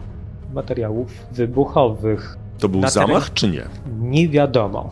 materiałów 0.54 1.08
wybuchowych. 1.32 2.36
To 2.58 2.68
był 2.68 2.88
zamach, 2.88 3.32
czy 3.32 3.48
nie? 3.48 3.64
Nie 4.00 4.28
wiadomo. 4.28 4.90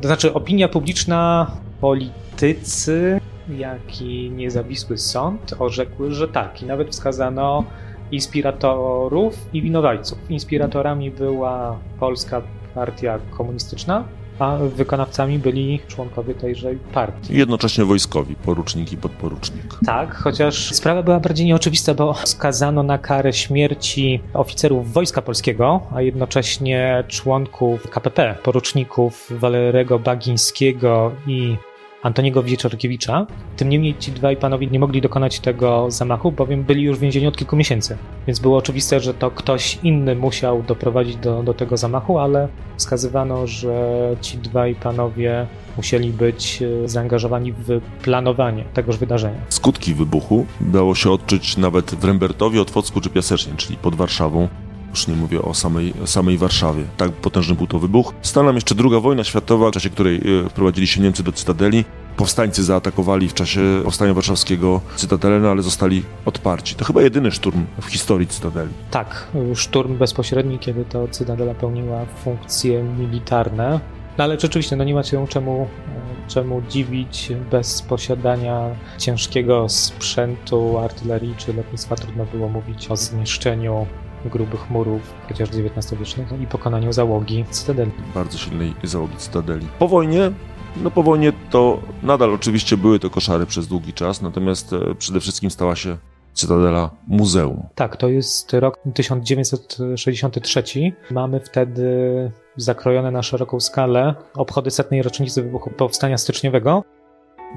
To 0.00 0.08
znaczy, 0.08 0.34
opinia 0.34 0.68
publiczna, 0.68 1.50
politycy, 1.80 3.20
jak 3.58 4.02
i 4.02 4.30
niezawisły 4.30 4.98
sąd 4.98 5.54
orzekły, 5.58 6.12
że 6.12 6.28
tak. 6.28 6.62
I 6.62 6.66
nawet 6.66 6.90
wskazano 6.90 7.64
inspiratorów 8.12 9.38
i 9.52 9.62
winowajców. 9.62 10.18
Inspiratorami 10.30 11.10
była 11.10 11.78
Polska 12.00 12.42
Partia 12.74 13.18
Komunistyczna, 13.30 14.04
a 14.38 14.56
wykonawcami 14.56 15.38
byli 15.38 15.80
członkowie 15.88 16.34
tejże 16.34 16.70
partii. 16.94 17.36
Jednocześnie 17.36 17.84
wojskowi, 17.84 18.34
porucznik 18.34 18.92
i 18.92 18.96
podporucznik. 18.96 19.64
Tak, 19.86 20.14
chociaż 20.14 20.74
sprawa 20.74 21.02
była 21.02 21.20
bardziej 21.20 21.46
nieoczywista, 21.46 21.94
bo 21.94 22.14
skazano 22.24 22.82
na 22.82 22.98
karę 22.98 23.32
śmierci 23.32 24.20
oficerów 24.34 24.92
Wojska 24.92 25.22
Polskiego, 25.22 25.80
a 25.94 26.02
jednocześnie 26.02 27.04
członków 27.08 27.90
KPP, 27.90 28.34
poruczników 28.42 29.28
Walerego 29.30 29.98
Bagińskiego 29.98 31.12
i 31.26 31.56
Antoniego 32.02 32.42
Wieczorkiewicza. 32.42 33.26
Tym 33.56 33.68
niemniej 33.68 33.94
ci 33.98 34.12
dwaj 34.12 34.36
panowie 34.36 34.66
nie 34.66 34.78
mogli 34.78 35.00
dokonać 35.00 35.40
tego 35.40 35.90
zamachu, 35.90 36.32
bowiem 36.32 36.62
byli 36.64 36.82
już 36.82 36.96
w 36.96 37.00
więzieniu 37.00 37.28
od 37.28 37.36
kilku 37.36 37.56
miesięcy. 37.56 37.96
Więc 38.26 38.40
było 38.40 38.56
oczywiste, 38.56 39.00
że 39.00 39.14
to 39.14 39.30
ktoś 39.30 39.78
inny 39.82 40.14
musiał 40.14 40.62
doprowadzić 40.62 41.16
do, 41.16 41.42
do 41.42 41.54
tego 41.54 41.76
zamachu, 41.76 42.18
ale 42.18 42.48
wskazywano, 42.76 43.46
że 43.46 44.00
ci 44.20 44.38
dwaj 44.38 44.74
panowie 44.74 45.46
musieli 45.76 46.10
być 46.10 46.62
e, 46.62 46.88
zaangażowani 46.88 47.52
w 47.52 47.80
planowanie 48.02 48.64
tegoż 48.74 48.96
wydarzenia. 48.96 49.40
Skutki 49.48 49.94
wybuchu 49.94 50.46
dało 50.60 50.94
się 50.94 51.10
odczuć 51.10 51.56
nawet 51.56 51.94
w 51.94 52.04
Rembertowie, 52.04 52.62
Otwocku 52.62 53.00
czy 53.00 53.10
Piasecznie, 53.10 53.52
czyli 53.56 53.76
pod 53.76 53.94
Warszawą. 53.94 54.48
Już 54.92 55.06
nie 55.06 55.14
mówię 55.14 55.42
o 55.42 55.54
samej, 55.54 55.94
samej 56.04 56.38
Warszawie. 56.38 56.84
Tak 56.96 57.12
potężny 57.12 57.54
był 57.54 57.66
to 57.66 57.78
wybuch. 57.78 58.14
Stała 58.22 58.46
nam 58.46 58.54
jeszcze 58.54 58.74
druga 58.74 59.00
wojna 59.00 59.24
światowa, 59.24 59.68
w 59.68 59.72
czasie 59.72 59.90
której 59.90 60.16
e, 60.16 60.48
wprowadzili 60.48 60.86
się 60.86 61.00
Niemcy 61.00 61.22
do 61.22 61.32
Cytadeli. 61.32 61.84
Powstańcy 62.16 62.64
zaatakowali 62.64 63.28
w 63.28 63.34
czasie 63.34 63.60
Powstania 63.84 64.14
Warszawskiego 64.14 64.80
Cytadelę, 64.96 65.40
no 65.40 65.48
ale 65.50 65.62
zostali 65.62 66.02
odparci. 66.24 66.74
To 66.74 66.84
chyba 66.84 67.02
jedyny 67.02 67.30
szturm 67.30 67.66
w 67.80 67.86
historii 67.86 68.26
Cytadeli. 68.26 68.70
Tak, 68.90 69.28
szturm 69.54 69.98
bezpośredni, 69.98 70.58
kiedy 70.58 70.84
to 70.84 71.08
Cytadela 71.08 71.54
pełniła 71.54 72.06
funkcje 72.24 72.82
militarne. 72.82 73.80
No 74.18 74.24
ale 74.24 74.40
rzeczywiście, 74.40 74.76
no 74.76 74.84
nie 74.84 74.94
ma 74.94 75.02
się 75.02 75.26
czemu, 75.28 75.68
e, 75.88 76.28
czemu 76.28 76.62
dziwić 76.68 77.32
bez 77.50 77.82
posiadania 77.82 78.70
ciężkiego 78.98 79.68
sprzętu 79.68 80.78
artylerii 80.78 81.34
czy 81.36 81.52
lotnictwa. 81.52 81.96
Trudno 81.96 82.24
było 82.24 82.48
mówić 82.48 82.90
o 82.90 82.96
zniszczeniu 82.96 83.86
grubych 84.30 84.70
murów, 84.70 85.14
chociaż 85.28 85.48
XIX-wiecznych, 85.48 86.40
i 86.42 86.46
pokonaniu 86.46 86.92
załogi 86.92 87.44
Cytadeli. 87.50 87.92
Bardzo 88.14 88.38
silnej 88.38 88.74
załogi 88.82 89.16
Cytadeli. 89.16 89.66
Po 89.78 89.88
wojnie 89.88 90.30
no 90.76 90.90
po 90.90 91.02
wojnie 91.02 91.32
to 91.50 91.80
nadal 92.02 92.34
oczywiście 92.34 92.76
były 92.76 92.98
to 92.98 93.10
koszary 93.10 93.46
przez 93.46 93.66
długi 93.66 93.92
czas, 93.92 94.22
natomiast 94.22 94.72
e, 94.72 94.94
przede 94.94 95.20
wszystkim 95.20 95.50
stała 95.50 95.76
się 95.76 95.96
Cytadela 96.34 96.90
muzeum. 97.06 97.62
Tak, 97.74 97.96
to 97.96 98.08
jest 98.08 98.52
rok 98.52 98.78
1963. 98.94 100.62
Mamy 101.10 101.40
wtedy 101.40 102.30
zakrojone 102.56 103.10
na 103.10 103.22
szeroką 103.22 103.60
skalę 103.60 104.14
obchody 104.34 104.70
setnej 104.70 105.02
rocznicy 105.02 105.42
wybuchu 105.42 105.70
powstania 105.70 106.18
styczniowego. 106.18 106.84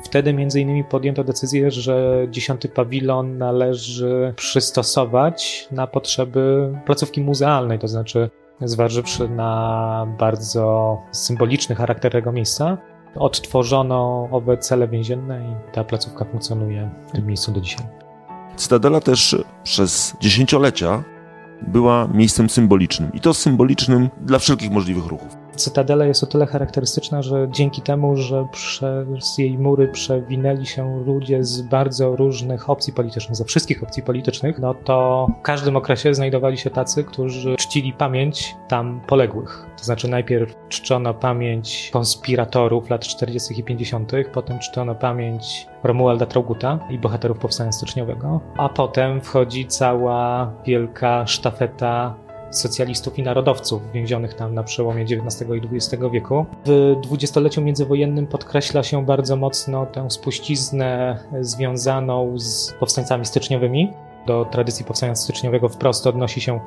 Wtedy 0.03 0.33
między 0.33 0.61
innymi 0.61 0.83
podjęto 0.83 1.23
decyzję, 1.23 1.71
że 1.71 2.27
dziesiąty 2.29 2.69
pawilon 2.69 3.37
należy 3.37 4.33
przystosować 4.35 5.67
na 5.71 5.87
potrzeby 5.87 6.73
placówki 6.85 7.21
muzealnej, 7.21 7.79
to 7.79 7.87
znaczy 7.87 8.29
zważywszy 8.61 9.29
na 9.29 10.07
bardzo 10.19 10.97
symboliczny 11.11 11.75
charakter 11.75 12.11
tego 12.11 12.31
miejsca, 12.31 12.77
Odtworzono 13.15 14.27
owe 14.31 14.57
cele 14.57 14.87
więzienne 14.87 15.39
i 15.39 15.73
ta 15.73 15.83
placówka 15.83 16.25
funkcjonuje 16.25 16.89
w 17.07 17.11
tym 17.11 17.27
miejscu 17.27 17.51
do 17.51 17.61
dzisiaj. 17.61 17.85
Cytadela 18.55 19.01
też 19.01 19.35
przez 19.63 20.15
dziesięciolecia 20.19 21.03
była 21.61 22.07
miejscem 22.13 22.49
symbolicznym 22.49 23.13
i 23.13 23.19
to 23.19 23.33
symbolicznym 23.33 24.09
dla 24.21 24.39
wszelkich 24.39 24.71
możliwych 24.71 25.05
ruchów. 25.05 25.37
Cytadela 25.55 26.05
jest 26.05 26.23
o 26.23 26.27
tyle 26.27 26.45
charakterystyczna, 26.45 27.21
że 27.21 27.47
dzięki 27.51 27.81
temu, 27.81 28.15
że 28.15 28.47
przez 28.51 29.37
jej 29.37 29.57
mury 29.57 29.87
przewinęli 29.87 30.65
się 30.65 31.03
ludzie 31.05 31.43
z 31.43 31.61
bardzo 31.61 32.15
różnych 32.15 32.69
opcji 32.69 32.93
politycznych, 32.93 33.35
ze 33.35 33.45
wszystkich 33.45 33.83
opcji 33.83 34.03
politycznych, 34.03 34.59
no 34.59 34.73
to 34.73 35.27
w 35.39 35.41
każdym 35.41 35.75
okresie 35.75 36.13
znajdowali 36.13 36.57
się 36.57 36.69
tacy, 36.69 37.03
którzy 37.03 37.55
czcili 37.55 37.93
pamięć 37.93 38.55
tam 38.67 39.01
poległych. 39.07 39.65
To 39.77 39.83
znaczy 39.83 40.07
najpierw 40.07 40.55
czczono 40.69 41.13
pamięć 41.13 41.89
konspiratorów 41.93 42.89
lat 42.89 43.01
40. 43.01 43.59
i 43.59 43.63
50., 43.63 44.11
potem 44.33 44.59
czczono 44.59 44.95
pamięć 44.95 45.67
Romualda 45.83 46.25
Trauguta 46.25 46.79
i 46.89 46.99
bohaterów 46.99 47.39
Powstania 47.39 47.71
Styczniowego, 47.71 48.41
a 48.57 48.69
potem 48.69 49.21
wchodzi 49.21 49.65
cała 49.65 50.51
wielka 50.65 51.27
sztafeta 51.27 52.24
socjalistów 52.57 53.19
i 53.19 53.23
narodowców 53.23 53.91
więzionych 53.91 54.33
tam 54.33 54.53
na 54.53 54.63
przełomie 54.63 55.03
XIX 55.03 55.49
i 55.49 55.75
XX 55.75 56.03
wieku. 56.13 56.45
W 56.65 56.95
dwudziestoleciu 57.03 57.61
międzywojennym 57.61 58.27
podkreśla 58.27 58.83
się 58.83 59.05
bardzo 59.05 59.35
mocno 59.35 59.85
tę 59.85 60.09
spuściznę 60.09 61.19
związaną 61.41 62.39
z 62.39 62.73
powstańcami 62.79 63.25
styczniowymi. 63.25 63.93
Do 64.27 64.45
tradycji 64.45 64.85
powstania 64.85 65.15
styczniowego 65.15 65.69
wprost 65.69 66.07
odnosi 66.07 66.41
się, 66.41 66.59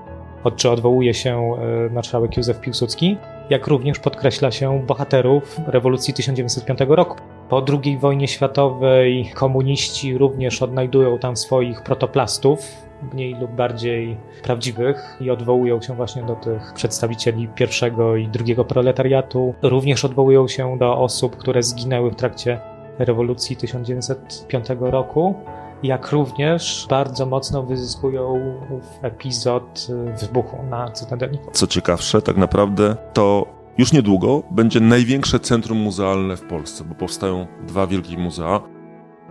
od 0.44 0.56
czy 0.56 0.70
odwołuje 0.70 1.14
się 1.14 1.52
e, 1.88 1.90
marszałek 1.94 2.36
Józef 2.36 2.60
Piłsudski, 2.60 3.16
jak 3.50 3.66
również 3.66 3.98
podkreśla 3.98 4.50
się 4.50 4.82
bohaterów 4.86 5.60
rewolucji 5.66 6.14
1905 6.14 6.80
roku. 6.88 7.16
Po 7.48 7.64
II 7.84 7.98
wojnie 7.98 8.28
światowej 8.28 9.30
komuniści 9.34 10.18
również 10.18 10.62
odnajdują 10.62 11.18
tam 11.18 11.36
swoich 11.36 11.82
protoplastów, 11.82 12.88
mniej 13.12 13.34
lub 13.34 13.50
bardziej 13.50 14.16
prawdziwych 14.42 15.16
i 15.20 15.30
odwołują 15.30 15.80
się 15.80 15.94
właśnie 15.94 16.22
do 16.22 16.34
tych 16.34 16.72
przedstawicieli 16.74 17.48
pierwszego 17.48 18.16
i 18.16 18.28
drugiego 18.28 18.64
proletariatu. 18.64 19.54
Również 19.62 20.04
odwołują 20.04 20.48
się 20.48 20.78
do 20.78 20.98
osób, 20.98 21.36
które 21.36 21.62
zginęły 21.62 22.10
w 22.10 22.16
trakcie 22.16 22.60
rewolucji 22.98 23.56
1905 23.56 24.66
roku. 24.80 25.34
Jak 25.82 26.12
również 26.12 26.86
bardzo 26.90 27.26
mocno 27.26 27.62
wyzyskują 27.62 28.40
epizod 29.02 29.86
wybuchu 30.20 30.62
na 30.70 30.90
Cytadeli. 30.90 31.38
Co 31.52 31.66
ciekawsze, 31.66 32.22
tak 32.22 32.36
naprawdę 32.36 32.96
to 33.12 33.57
już 33.78 33.92
niedługo 33.92 34.42
będzie 34.50 34.80
największe 34.80 35.40
centrum 35.40 35.78
muzealne 35.78 36.36
w 36.36 36.42
Polsce, 36.42 36.84
bo 36.84 36.94
powstają 36.94 37.46
dwa 37.66 37.86
wielkie 37.86 38.18
muzea 38.18 38.60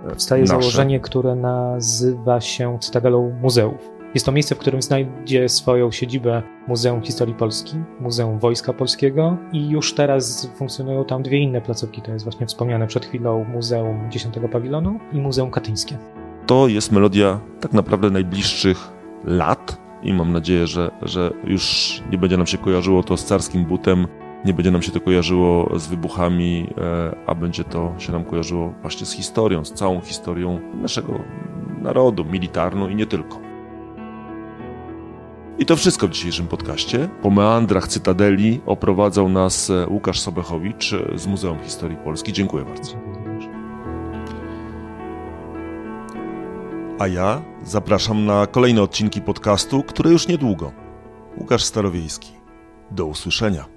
Powstaje 0.10 0.42
nasze. 0.42 0.52
założenie, 0.52 1.00
które 1.00 1.36
nazywa 1.36 2.42
się 2.42 2.78
Cytadelą 2.82 3.36
Muzeów. 3.42 3.92
Jest 4.14 4.26
to 4.26 4.32
miejsce, 4.32 4.56
w 4.56 4.58
którym 4.58 4.82
znajdzie 4.82 5.50
swoją 5.50 5.92
siedzibę 5.92 6.44
Muzeum 6.68 7.02
Historii 7.02 7.36
Polski, 7.36 7.76
Muzeum 8.00 8.40
Wojska 8.40 8.74
Polskiego 8.74 9.38
i 9.54 9.70
już 9.70 9.94
teraz 9.94 10.50
funkcjonują 10.56 11.06
tam 11.06 11.24
dwie 11.24 11.38
inne 11.38 11.62
placówki. 11.62 12.02
To 12.02 12.12
jest 12.12 12.26
właśnie 12.26 12.48
wspomniane 12.48 12.88
przed 12.88 13.06
chwilą 13.06 13.46
Muzeum 13.54 14.06
X 14.06 14.28
Pawilonu 14.52 15.00
i 15.14 15.18
Muzeum 15.18 15.52
Katyńskie. 15.52 15.98
To 16.46 16.68
jest 16.68 16.92
melodia 16.92 17.40
tak 17.60 17.74
naprawdę 17.74 18.10
najbliższych 18.10 18.92
lat 19.24 19.78
i 20.04 20.14
mam 20.14 20.34
nadzieję, 20.34 20.68
że, 20.68 20.92
że 21.02 21.34
już 21.44 21.94
nie 22.12 22.18
będzie 22.18 22.38
nam 22.38 22.48
się 22.48 22.58
kojarzyło 22.58 23.04
to 23.04 23.18
z 23.18 23.26
carskim 23.26 23.66
butem, 23.66 24.08
nie 24.46 24.54
będzie 24.54 24.72
nam 24.72 24.82
się 24.82 24.92
to 24.92 25.02
kojarzyło 25.02 25.80
z 25.80 25.88
wybuchami, 25.88 26.68
e, 26.78 27.16
a 27.26 27.36
będzie 27.36 27.64
to 27.64 27.96
się 27.98 28.12
nam 28.12 28.24
kojarzyło 28.24 28.74
właśnie 28.82 29.06
z 29.06 29.12
historią, 29.12 29.66
z 29.66 29.74
całą 29.74 30.02
historią 30.02 30.60
naszego 30.82 31.20
narodu, 31.82 32.26
militarną 32.26 32.90
i 32.90 32.96
nie 32.96 33.06
tylko. 33.06 33.40
I 35.60 35.66
to 35.66 35.76
wszystko 35.76 36.08
w 36.08 36.12
dzisiejszym 36.12 36.48
podcaście. 36.48 37.10
Po 37.22 37.30
meandrach 37.30 37.88
Cytadeli 37.88 38.62
oprowadzał 38.66 39.30
nas 39.30 39.70
e, 39.70 39.88
Łukasz 39.88 40.20
Sobechowicz 40.20 40.92
z 41.16 41.28
Muzeum 41.28 41.60
Historii 41.64 41.98
Polski. 41.98 42.34
Dziękuję 42.34 42.66
bardzo. 42.66 42.94
A 47.00 47.08
ja 47.08 47.42
zapraszam 47.64 48.26
na 48.26 48.48
kolejne 48.48 48.82
odcinki 48.82 49.22
podcastu, 49.22 49.84
które 49.84 50.12
już 50.12 50.28
niedługo. 50.28 50.72
Łukasz 51.38 51.64
Starowiejski. 51.64 52.32
Do 52.92 53.06
usłyszenia. 53.06 53.77